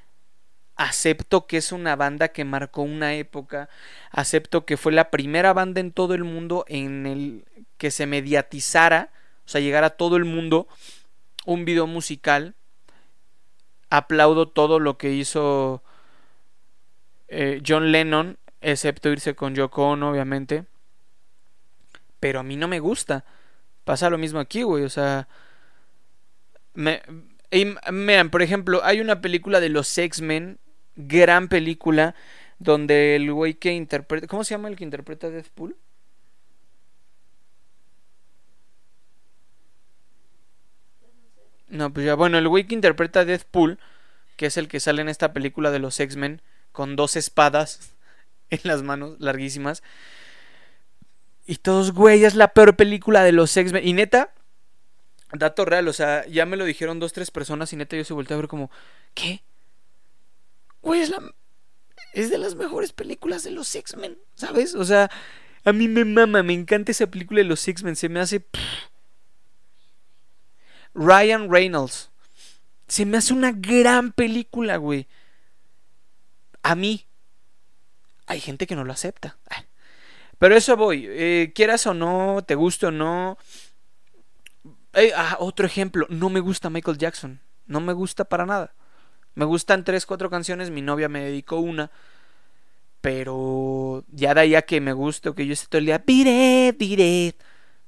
acepto 0.77 1.47
que 1.47 1.57
es 1.57 1.71
una 1.71 1.95
banda 1.95 2.29
que 2.29 2.45
marcó 2.45 2.83
una 2.83 3.15
época. 3.15 3.69
Acepto 4.11 4.65
que 4.65 4.77
fue 4.77 4.91
la 4.91 5.11
primera 5.11 5.53
banda 5.53 5.81
en 5.81 5.91
todo 5.91 6.13
el 6.13 6.23
mundo 6.23 6.65
en 6.67 7.05
el 7.05 7.45
que 7.77 7.91
se 7.91 8.05
mediatizara, 8.05 9.11
o 9.45 9.49
sea, 9.49 9.61
llegara 9.61 9.87
a 9.87 9.91
todo 9.91 10.17
el 10.17 10.25
mundo 10.25 10.67
un 11.45 11.65
video 11.65 11.87
musical. 11.87 12.55
Aplaudo 13.89 14.47
todo 14.47 14.79
lo 14.79 14.97
que 14.97 15.13
hizo 15.13 15.81
eh, 17.27 17.61
John 17.65 17.91
Lennon, 17.91 18.37
excepto 18.61 19.09
irse 19.09 19.35
con 19.35 19.55
Yoko 19.55 19.89
Ono, 19.89 20.11
obviamente. 20.11 20.65
Pero 22.19 22.39
a 22.39 22.43
mí 22.43 22.55
no 22.55 22.67
me 22.67 22.79
gusta. 22.79 23.25
Pasa 23.83 24.09
lo 24.09 24.17
mismo 24.17 24.39
aquí, 24.39 24.63
güey. 24.63 24.83
O 24.83 24.89
sea, 24.89 25.27
me, 26.73 27.01
vean, 27.51 28.29
por 28.29 28.41
ejemplo, 28.41 28.81
hay 28.83 28.99
una 28.99 29.21
película 29.21 29.59
de 29.59 29.69
los 29.69 29.97
X-Men, 29.97 30.59
gran 30.97 31.47
película, 31.47 32.15
donde 32.59 33.15
el 33.15 33.31
güey 33.31 33.53
que 33.53 33.71
interpreta. 33.73 34.27
¿Cómo 34.27 34.43
se 34.43 34.55
llama 34.55 34.67
el 34.67 34.75
que 34.75 34.83
interpreta 34.83 35.29
Deadpool? 35.29 35.77
No, 41.69 41.91
pues 41.93 42.05
ya, 42.05 42.15
bueno, 42.15 42.37
el 42.37 42.47
güey 42.47 42.65
que 42.65 42.75
interpreta 42.75 43.25
Deadpool, 43.25 43.79
que 44.37 44.47
es 44.47 44.57
el 44.57 44.67
que 44.67 44.79
sale 44.79 45.01
en 45.01 45.09
esta 45.09 45.33
película 45.33 45.71
de 45.71 45.79
los 45.79 45.99
X-Men, 45.99 46.41
con 46.71 46.95
dos 46.95 47.15
espadas 47.15 47.93
en 48.49 48.59
las 48.63 48.83
manos, 48.83 49.17
larguísimas. 49.19 49.83
Y 51.45 51.57
todos, 51.57 51.93
güey, 51.93 52.25
es 52.25 52.35
la 52.35 52.49
peor 52.49 52.75
película 52.75 53.23
de 53.23 53.31
los 53.31 53.55
X-Men. 53.55 53.87
Y 53.87 53.93
neta, 53.93 54.33
dato 55.33 55.65
real, 55.65 55.87
o 55.87 55.93
sea, 55.93 56.25
ya 56.27 56.45
me 56.45 56.57
lo 56.57 56.65
dijeron 56.65 56.99
dos, 56.99 57.13
tres 57.13 57.31
personas 57.31 57.71
y 57.73 57.75
neta 57.75 57.95
yo 57.95 58.03
se 58.03 58.13
volteé 58.13 58.35
a 58.35 58.39
ver 58.39 58.47
como, 58.47 58.71
¿qué? 59.13 59.41
Güey, 60.87 61.05
es 62.13 62.29
de 62.29 62.37
las 62.37 62.55
mejores 62.55 62.93
películas 62.93 63.43
de 63.43 63.51
los 63.51 63.75
X-Men, 63.75 64.17
¿sabes? 64.35 64.73
O 64.73 64.85
sea, 64.85 65.11
a 65.65 65.73
mí 65.73 65.89
me 65.89 66.05
mama, 66.05 66.43
me 66.43 66.53
encanta 66.53 66.91
esa 66.93 67.07
película 67.07 67.39
de 67.39 67.43
los 67.43 67.67
X-Men, 67.67 67.97
se 67.97 68.07
me 68.07 68.21
hace... 68.21 68.45
Ryan 70.93 71.51
Reynolds. 71.51 72.09
Se 72.87 73.05
me 73.05 73.17
hace 73.17 73.33
una 73.33 73.51
gran 73.51 74.13
película, 74.13 74.77
güey. 74.77 75.07
A 76.63 76.73
mí. 76.73 77.05
Hay 78.25 78.39
gente 78.39 78.65
que 78.65 78.75
no 78.75 78.85
lo 78.85 78.93
acepta. 78.93 79.37
Pero 80.39 80.55
eso 80.55 80.75
voy. 80.77 81.05
Eh, 81.07 81.51
quieras 81.53 81.85
o 81.85 81.93
no, 81.93 82.43
te 82.47 82.55
guste 82.55 82.87
o 82.87 82.91
no. 82.91 83.37
Eh, 84.93 85.11
ah, 85.15 85.35
otro 85.39 85.67
ejemplo. 85.67 86.07
No 86.09 86.29
me 86.29 86.39
gusta 86.39 86.69
Michael 86.69 86.97
Jackson. 86.97 87.41
No 87.65 87.81
me 87.81 87.93
gusta 87.93 88.23
para 88.23 88.45
nada. 88.45 88.73
Me 89.37 89.45
gustan 89.45 89.83
tres, 89.83 90.05
cuatro 90.05 90.29
canciones. 90.29 90.69
Mi 90.69 90.81
novia 90.81 91.09
me 91.09 91.23
dedicó 91.23 91.57
una. 91.57 91.91
Pero 93.01 94.03
ya 94.11 94.33
de 94.33 94.41
ahí 94.41 94.55
a 94.55 94.63
que 94.63 94.81
me 94.81 94.93
guste 94.93 95.29
o 95.29 95.35
que 95.35 95.45
yo 95.45 95.53
esté 95.53 95.67
todo 95.67 95.79
el 95.79 95.85
día. 95.85 96.03
Pire, 96.03 96.75
pire. 96.77 97.35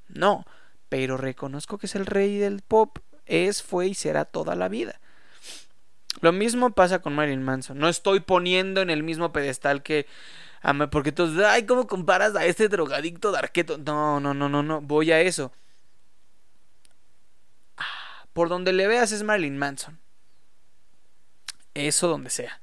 No 0.07 0.45
pero 0.89 1.17
reconozco 1.17 1.77
que 1.77 1.85
es 1.85 1.95
el 1.95 2.07
rey 2.07 2.37
del 2.37 2.61
pop, 2.61 2.97
es, 3.27 3.63
fue 3.63 3.87
y 3.87 3.93
será 3.93 4.25
toda 4.25 4.55
la 4.55 4.67
vida. 4.67 4.99
Lo 6.21 6.33
mismo 6.33 6.71
pasa 6.71 6.99
con 6.99 7.13
Marilyn 7.13 7.43
Manson. 7.43 7.77
No 7.77 7.87
estoy 7.87 8.19
poniendo 8.19 8.81
en 8.81 8.89
el 8.89 9.03
mismo 9.03 9.31
pedestal 9.31 9.83
que. 9.83 10.07
Porque 10.91 11.11
todos. 11.11 11.37
Ay, 11.45 11.65
¿cómo 11.65 11.87
comparas 11.87 12.35
a 12.35 12.45
este 12.45 12.67
drogadicto 12.67 13.31
de 13.31 13.37
arqueto? 13.37 13.77
No, 13.77 14.19
no, 14.19 14.33
no, 14.33 14.49
no, 14.49 14.63
no. 14.63 14.81
Voy 14.81 15.11
a 15.11 15.21
eso. 15.21 15.53
Ah, 17.77 18.25
por 18.33 18.49
donde 18.49 18.73
le 18.73 18.87
veas 18.87 19.11
es 19.11 19.23
Marilyn 19.23 19.57
Manson. 19.57 19.99
Eso 21.73 22.07
donde 22.07 22.29
sea. 22.29 22.59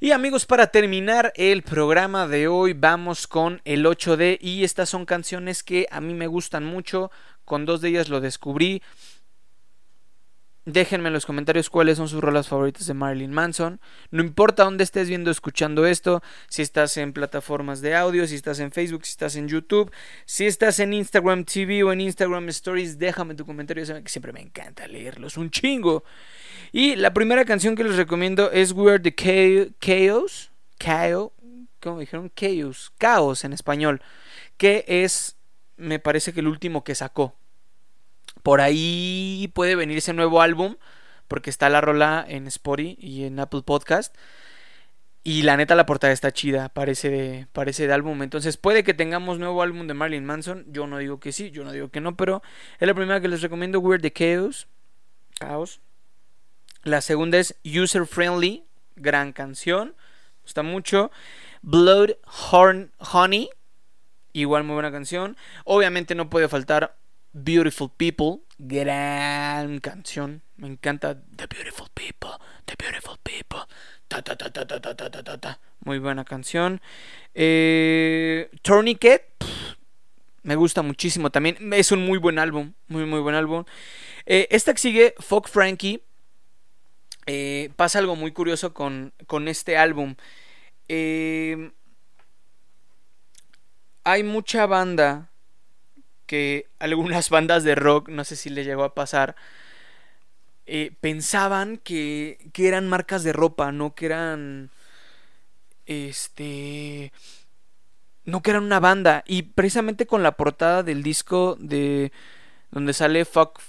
Y 0.00 0.12
amigos, 0.12 0.46
para 0.46 0.68
terminar 0.68 1.32
el 1.34 1.62
programa 1.62 2.28
de 2.28 2.46
hoy, 2.46 2.72
vamos 2.72 3.26
con 3.26 3.60
el 3.64 3.84
8D. 3.84 4.38
Y 4.40 4.62
estas 4.62 4.88
son 4.88 5.04
canciones 5.04 5.64
que 5.64 5.88
a 5.90 6.00
mí 6.00 6.14
me 6.14 6.28
gustan 6.28 6.64
mucho. 6.64 7.10
Con 7.44 7.66
dos 7.66 7.80
de 7.80 7.88
ellas 7.88 8.08
lo 8.08 8.20
descubrí. 8.20 8.80
Déjenme 10.70 11.06
en 11.06 11.14
los 11.14 11.24
comentarios 11.24 11.70
cuáles 11.70 11.96
son 11.96 12.10
sus 12.10 12.20
rolas 12.20 12.46
favoritas 12.46 12.86
de 12.86 12.92
Marilyn 12.92 13.32
Manson. 13.32 13.80
No 14.10 14.22
importa 14.22 14.64
dónde 14.64 14.84
estés 14.84 15.08
viendo, 15.08 15.30
escuchando 15.30 15.86
esto, 15.86 16.22
si 16.50 16.60
estás 16.60 16.98
en 16.98 17.14
plataformas 17.14 17.80
de 17.80 17.94
audio, 17.94 18.26
si 18.26 18.34
estás 18.34 18.60
en 18.60 18.70
Facebook, 18.70 19.06
si 19.06 19.12
estás 19.12 19.36
en 19.36 19.48
YouTube, 19.48 19.90
si 20.26 20.44
estás 20.44 20.78
en 20.80 20.92
Instagram 20.92 21.44
TV 21.44 21.82
o 21.84 21.92
en 21.94 22.02
Instagram 22.02 22.50
Stories, 22.50 22.98
déjame 22.98 23.34
tu 23.34 23.46
comentario, 23.46 23.86
saben 23.86 24.04
que 24.04 24.10
siempre 24.10 24.30
me 24.30 24.42
encanta 24.42 24.86
leerlos, 24.86 25.38
un 25.38 25.50
chingo. 25.50 26.04
Y 26.70 26.96
la 26.96 27.14
primera 27.14 27.46
canción 27.46 27.74
que 27.74 27.84
les 27.84 27.96
recomiendo 27.96 28.50
es 28.50 28.72
We're 28.72 29.00
the 29.00 29.14
Chaos, 29.80 30.50
Chaos, 30.78 31.32
¿cómo 31.80 32.00
dijeron? 32.00 32.30
Chaos, 32.36 32.92
Caos 32.98 33.44
en 33.44 33.54
español, 33.54 34.02
que 34.58 34.84
es, 34.86 35.38
me 35.78 35.98
parece 35.98 36.34
que 36.34 36.40
el 36.40 36.46
último 36.46 36.84
que 36.84 36.94
sacó. 36.94 37.37
Por 38.42 38.60
ahí 38.60 39.50
puede 39.54 39.74
venir 39.74 39.98
ese 39.98 40.12
nuevo 40.12 40.40
álbum, 40.40 40.76
porque 41.28 41.50
está 41.50 41.68
la 41.68 41.80
rola 41.80 42.24
en 42.26 42.46
Spotify 42.46 42.96
y 43.00 43.24
en 43.24 43.38
Apple 43.40 43.62
Podcast. 43.62 44.14
Y 45.24 45.42
la 45.42 45.56
neta 45.56 45.74
la 45.74 45.84
portada 45.84 46.12
está 46.12 46.32
chida, 46.32 46.70
parece 46.70 47.10
de, 47.10 47.46
parece 47.52 47.92
álbum. 47.92 48.22
Entonces 48.22 48.56
puede 48.56 48.82
que 48.82 48.94
tengamos 48.94 49.38
nuevo 49.38 49.62
álbum 49.62 49.86
de 49.86 49.94
Marilyn 49.94 50.24
Manson. 50.24 50.64
Yo 50.68 50.86
no 50.86 50.98
digo 50.98 51.20
que 51.20 51.32
sí, 51.32 51.50
yo 51.50 51.64
no 51.64 51.72
digo 51.72 51.90
que 51.90 52.00
no, 52.00 52.16
pero 52.16 52.42
es 52.78 52.86
la 52.86 52.94
primera 52.94 53.20
que 53.20 53.28
les 53.28 53.42
recomiendo, 53.42 53.80
Weird 53.80 54.00
the 54.00 54.12
Chaos. 54.12 54.68
Chaos. 55.38 55.80
La 56.82 57.00
segunda 57.02 57.38
es 57.38 57.56
User 57.64 58.06
Friendly, 58.06 58.64
gran 58.96 59.32
canción, 59.32 59.94
gusta 60.42 60.62
mucho. 60.62 61.10
Blood 61.60 62.12
Horn 62.50 62.92
Honey, 62.98 63.50
igual 64.32 64.64
muy 64.64 64.74
buena 64.74 64.92
canción. 64.92 65.36
Obviamente 65.64 66.14
no 66.14 66.30
puede 66.30 66.48
faltar 66.48 66.96
Beautiful 67.32 67.90
People, 67.96 68.40
gran 68.58 69.78
canción. 69.80 70.42
Me 70.56 70.68
encanta 70.68 71.20
The 71.36 71.46
Beautiful 71.46 71.88
People, 71.94 72.30
The 72.64 72.74
Beautiful 72.78 73.18
People. 73.22 73.60
Ta, 74.08 74.22
ta, 74.22 74.36
ta, 74.36 75.38
ta 75.38 75.60
Muy 75.84 75.98
buena 75.98 76.24
canción. 76.24 76.80
Eh, 77.34 78.50
Tourniquet, 78.62 79.24
me 80.42 80.56
gusta 80.56 80.82
muchísimo 80.82 81.30
también. 81.30 81.72
Es 81.72 81.92
un 81.92 82.04
muy 82.04 82.18
buen 82.18 82.38
álbum, 82.38 82.72
muy, 82.88 83.04
muy 83.04 83.20
buen 83.20 83.34
álbum. 83.34 83.64
Eh, 84.26 84.48
esta 84.50 84.72
que 84.72 84.78
sigue, 84.78 85.14
Fuck 85.18 85.48
Frankie. 85.48 86.02
Eh, 87.26 87.70
pasa 87.76 87.98
algo 87.98 88.16
muy 88.16 88.32
curioso 88.32 88.72
con, 88.72 89.12
con 89.26 89.48
este 89.48 89.76
álbum. 89.76 90.16
Eh, 90.88 91.70
hay 94.04 94.22
mucha 94.22 94.64
banda 94.64 95.30
que 96.28 96.68
algunas 96.78 97.30
bandas 97.30 97.64
de 97.64 97.74
rock, 97.74 98.08
no 98.08 98.22
sé 98.22 98.36
si 98.36 98.50
les 98.50 98.64
llegó 98.64 98.84
a 98.84 98.94
pasar, 98.94 99.34
eh, 100.66 100.92
pensaban 101.00 101.78
que, 101.78 102.50
que 102.52 102.68
eran 102.68 102.88
marcas 102.88 103.24
de 103.24 103.32
ropa, 103.32 103.72
no 103.72 103.96
que 103.96 104.06
eran... 104.06 104.70
Este... 105.86 107.10
No 108.26 108.42
que 108.42 108.50
eran 108.50 108.64
una 108.64 108.78
banda. 108.78 109.24
Y 109.26 109.42
precisamente 109.42 110.06
con 110.06 110.22
la 110.22 110.36
portada 110.36 110.82
del 110.82 111.02
disco 111.02 111.56
de... 111.58 112.12
Donde 112.70 112.92
sale 112.92 113.24
Fuck... 113.24 113.60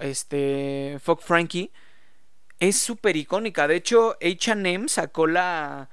Este... 0.00 0.98
Fuck 1.00 1.22
Frankie. 1.22 1.70
Es 2.58 2.76
súper 2.76 3.16
icónica. 3.16 3.68
De 3.68 3.76
hecho, 3.76 4.18
HM 4.20 4.88
sacó 4.88 5.28
la... 5.28 5.88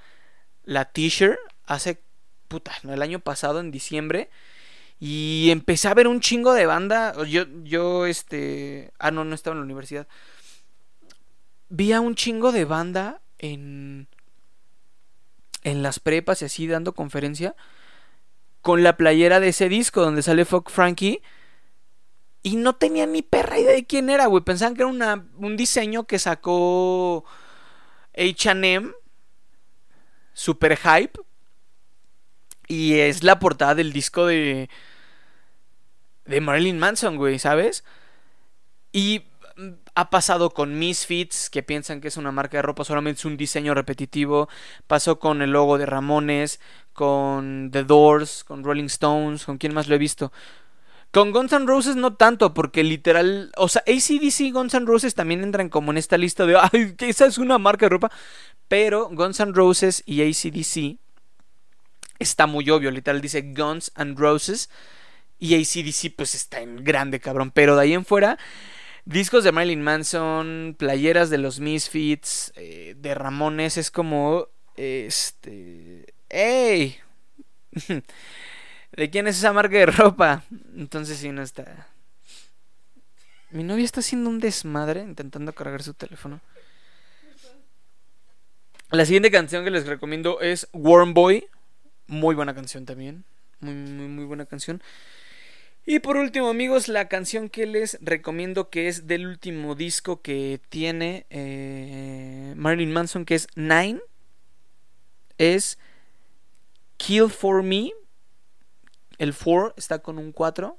La 0.65 0.86
t-shirt 0.86 1.38
hace... 1.67 2.01
Puta, 2.47 2.71
el 2.84 3.01
año 3.03 3.19
pasado, 3.19 3.60
en 3.60 3.69
diciembre. 3.71 4.32
Y 4.99 5.49
empecé 5.51 5.88
a 5.88 5.93
ver 5.93 6.07
un 6.07 6.21
chingo 6.21 6.53
de 6.53 6.65
banda. 6.65 7.13
Yo, 7.25 7.43
yo, 7.63 8.05
este. 8.05 8.91
Ah, 8.97 9.12
no, 9.12 9.23
no 9.23 9.36
estaba 9.36 9.53
en 9.53 9.60
la 9.60 9.65
universidad. 9.65 10.07
Vi 11.69 11.91
a 11.91 12.01
un 12.01 12.15
chingo 12.15 12.51
de 12.51 12.65
banda 12.65 13.21
en. 13.38 14.07
En 15.63 15.83
las 15.83 15.99
prepas 15.99 16.41
y 16.41 16.45
así 16.45 16.67
dando 16.67 16.93
conferencia. 16.93 17.55
Con 18.62 18.83
la 18.83 18.97
playera 18.97 19.39
de 19.39 19.49
ese 19.49 19.69
disco 19.69 20.01
donde 20.01 20.23
sale 20.23 20.45
Fuck 20.45 20.71
Frankie. 20.71 21.21
Y 22.41 22.55
no 22.55 22.75
tenía 22.75 23.05
ni 23.05 23.21
perra 23.21 23.60
idea 23.60 23.73
de 23.73 23.86
quién 23.86 24.10
era, 24.10 24.25
güey. 24.25 24.43
Pensaban 24.43 24.75
que 24.75 24.81
era 24.81 24.89
una, 24.89 25.27
un 25.38 25.57
diseño 25.57 26.05
que 26.05 26.17
sacó 26.17 27.23
HM. 28.15 28.93
Super 30.33 30.77
hype. 30.77 31.19
Y 32.67 32.95
es 32.95 33.23
la 33.23 33.38
portada 33.38 33.75
del 33.75 33.93
disco 33.93 34.25
de. 34.25 34.69
De 36.27 36.41
Marilyn 36.41 36.77
Manson, 36.77 37.17
güey, 37.17 37.39
¿sabes? 37.39 37.83
Y 38.91 39.23
ha 39.95 40.09
pasado 40.09 40.51
con 40.51 40.77
Misfits, 40.77 41.49
que 41.49 41.63
piensan 41.63 42.01
que 42.01 42.09
es 42.09 42.17
una 42.17 42.31
marca 42.31 42.57
de 42.57 42.61
ropa, 42.61 42.83
solamente 42.83 43.19
es 43.19 43.25
un 43.25 43.37
diseño 43.37 43.73
repetitivo. 43.73 44.49
Pasó 44.85 45.19
con 45.19 45.41
el 45.41 45.51
logo 45.51 45.77
de 45.77 45.85
Ramones, 45.85 46.59
con 46.93 47.69
The 47.71 47.83
Doors, 47.83 48.43
con 48.43 48.63
Rolling 48.63 48.85
Stones, 48.85 49.45
con 49.45 49.57
quién 49.57 49.73
más 49.73 49.87
lo 49.87 49.95
he 49.95 49.99
visto. 49.99 50.31
Con 51.11 51.31
Guns 51.31 51.53
N' 51.53 51.65
Roses 51.65 51.95
no 51.95 52.15
tanto, 52.15 52.53
porque 52.53 52.83
literal, 52.83 53.51
o 53.57 53.69
sea, 53.69 53.81
ACDC 53.87 54.41
y 54.41 54.51
Guns 54.51 54.73
N' 54.73 54.85
Roses 54.85 55.15
también 55.15 55.41
entran 55.41 55.69
como 55.69 55.91
en 55.91 55.97
esta 55.97 56.17
lista 56.17 56.45
de, 56.45 56.57
ay, 56.71 56.95
que 56.95 57.09
esa 57.09 57.25
es 57.25 57.37
una 57.37 57.57
marca 57.57 57.85
de 57.85 57.89
ropa. 57.89 58.11
Pero 58.67 59.09
Guns 59.09 59.39
N' 59.39 59.53
Roses 59.53 60.03
y 60.05 60.21
ACDC 60.21 60.99
está 62.19 62.45
muy 62.45 62.69
obvio, 62.69 62.91
literal 62.91 63.21
dice 63.21 63.53
Guns 63.55 63.91
N' 63.95 64.15
Roses 64.15 64.69
y 65.39 65.56
ACDC 65.56 66.15
pues 66.15 66.36
está 66.36 66.62
en 66.62 66.84
grande, 66.84 67.19
cabrón. 67.19 67.52
Pero 67.52 67.76
de 67.76 67.84
ahí 67.84 67.93
en 67.93 68.06
fuera, 68.06 68.38
discos 69.06 69.43
de 69.43 69.52
Marilyn 69.52 69.82
Manson, 69.82 70.76
playeras 70.78 71.30
de 71.30 71.38
los 71.38 71.60
Misfits, 71.60 72.54
eh, 72.56 72.95
de 72.97 73.15
Ramones, 73.15 73.78
es 73.78 73.91
como, 73.91 74.47
este, 74.76 76.06
¡Ey! 76.30 76.97
¿De 78.91 79.10
quién 79.10 79.28
es 79.28 79.38
esa 79.38 79.54
marca 79.54 79.78
de 79.78 79.86
ropa? 79.86 80.43
Entonces 80.76 81.17
sí, 81.17 81.32
no 81.32 81.41
está. 81.41 81.88
Mi 83.52 83.63
novia 83.63 83.86
está 83.86 84.02
haciendo 84.02 84.30
un 84.30 84.39
desmadre 84.39 85.02
intentando 85.02 85.54
cargar 85.54 85.84
su 85.84 85.93
teléfono. 85.93 86.41
La 88.91 89.06
siguiente 89.06 89.32
canción 89.32 89.63
que 89.63 89.71
les 89.71 89.86
recomiendo 89.86 90.41
es 90.41 90.67
Warm 90.73 91.13
Boy. 91.13 91.47
Muy 92.08 92.36
buena 92.36 92.56
canción 92.56 92.86
también. 92.86 93.23
Muy, 93.60 93.73
muy, 93.73 94.08
muy 94.08 94.26
buena 94.26 94.45
canción. 94.45 94.82
Y 95.89 96.00
por 96.00 96.17
último, 96.17 96.50
amigos, 96.50 96.89
la 96.89 97.08
canción 97.08 97.47
que 97.47 97.65
les 97.65 97.97
recomiendo 98.02 98.69
que 98.69 98.89
es 98.89 99.08
del 99.08 99.26
último 99.26 99.73
disco 99.73 100.21
que 100.21 100.60
tiene 100.67 101.26
eh, 101.30 102.54
Marilyn 102.58 102.91
Manson, 102.91 103.23
que 103.23 103.36
es 103.36 103.47
Nine, 103.56 104.02
es 105.38 105.80
Kill 106.97 107.30
for 107.30 107.63
Me. 107.63 107.93
El 109.17 109.34
4 109.34 109.76
está 109.78 110.00
con 110.00 110.17
un 110.17 110.34
4. 110.34 110.78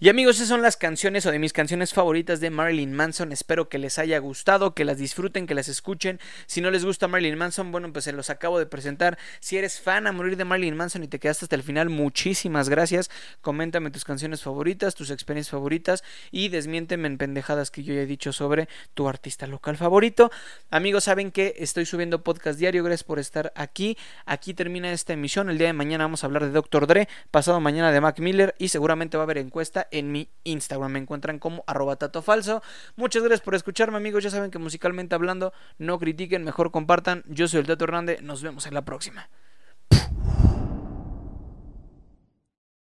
Y 0.00 0.08
amigos, 0.08 0.36
esas 0.36 0.48
son 0.48 0.62
las 0.62 0.76
canciones 0.76 1.26
o 1.26 1.30
de 1.30 1.38
mis 1.38 1.52
canciones 1.52 1.92
favoritas 1.92 2.40
de 2.40 2.50
Marilyn 2.50 2.92
Manson. 2.92 3.32
Espero 3.32 3.68
que 3.68 3.78
les 3.78 3.98
haya 3.98 4.18
gustado, 4.18 4.74
que 4.74 4.84
las 4.84 4.98
disfruten, 4.98 5.46
que 5.46 5.54
las 5.54 5.68
escuchen. 5.68 6.18
Si 6.46 6.60
no 6.60 6.70
les 6.70 6.84
gusta 6.84 7.08
Marilyn 7.08 7.38
Manson, 7.38 7.70
bueno, 7.70 7.92
pues 7.92 8.04
se 8.04 8.12
los 8.12 8.30
acabo 8.30 8.58
de 8.58 8.66
presentar. 8.66 9.18
Si 9.40 9.56
eres 9.56 9.80
fan 9.80 10.06
a 10.06 10.12
morir 10.12 10.36
de 10.36 10.44
Marilyn 10.44 10.76
Manson 10.76 11.04
y 11.04 11.08
te 11.08 11.18
quedaste 11.18 11.44
hasta 11.44 11.56
el 11.56 11.62
final, 11.62 11.88
muchísimas 11.88 12.68
gracias. 12.68 13.10
Coméntame 13.40 13.90
tus 13.90 14.04
canciones 14.04 14.42
favoritas, 14.42 14.94
tus 14.94 15.10
experiencias 15.10 15.50
favoritas 15.50 16.02
y 16.30 16.48
desmiénteme 16.48 17.06
en 17.06 17.18
pendejadas 17.18 17.70
que 17.70 17.82
yo 17.82 17.94
ya 17.94 18.00
he 18.00 18.06
dicho 18.06 18.32
sobre 18.32 18.68
tu 18.94 19.08
artista 19.08 19.46
local 19.46 19.76
favorito. 19.76 20.30
Amigos, 20.70 21.04
saben 21.04 21.30
que 21.30 21.54
estoy 21.58 21.86
subiendo 21.86 22.22
podcast 22.22 22.58
diario. 22.58 22.82
Gracias 22.82 23.04
por 23.04 23.18
estar 23.18 23.52
aquí. 23.56 23.96
Aquí 24.26 24.54
termina 24.54 24.92
esta 24.92 25.12
emisión. 25.12 25.50
El 25.50 25.58
día 25.58 25.68
de 25.68 25.72
mañana 25.74 26.04
vamos 26.04 26.24
a 26.24 26.26
hablar 26.26 26.44
de 26.44 26.50
Dr. 26.50 26.86
Dre, 26.86 27.08
pasado 27.30 27.60
mañana 27.60 27.92
de 27.92 28.00
Mac 28.00 28.18
Miller 28.20 28.54
y 28.58 28.68
seguramente 28.68 29.16
va 29.16 29.22
a 29.22 29.24
haber 29.24 29.38
encuesta 29.38 29.81
en 29.90 30.12
mi 30.12 30.30
Instagram 30.44 30.92
me 30.92 30.98
encuentran 30.98 31.38
como 31.38 31.64
arroba 31.66 31.96
tato 31.96 32.22
falso. 32.22 32.62
Muchas 32.96 33.22
gracias 33.22 33.40
por 33.40 33.54
escucharme 33.54 33.96
amigos. 33.96 34.22
Ya 34.24 34.30
saben 34.30 34.50
que 34.50 34.58
musicalmente 34.58 35.14
hablando, 35.14 35.52
no 35.78 35.98
critiquen, 35.98 36.44
mejor 36.44 36.70
compartan. 36.70 37.24
Yo 37.26 37.48
soy 37.48 37.60
el 37.60 37.66
Tato 37.66 37.84
Hernández. 37.84 38.22
Nos 38.22 38.42
vemos 38.42 38.66
en 38.66 38.74
la 38.74 38.84
próxima. 38.84 39.28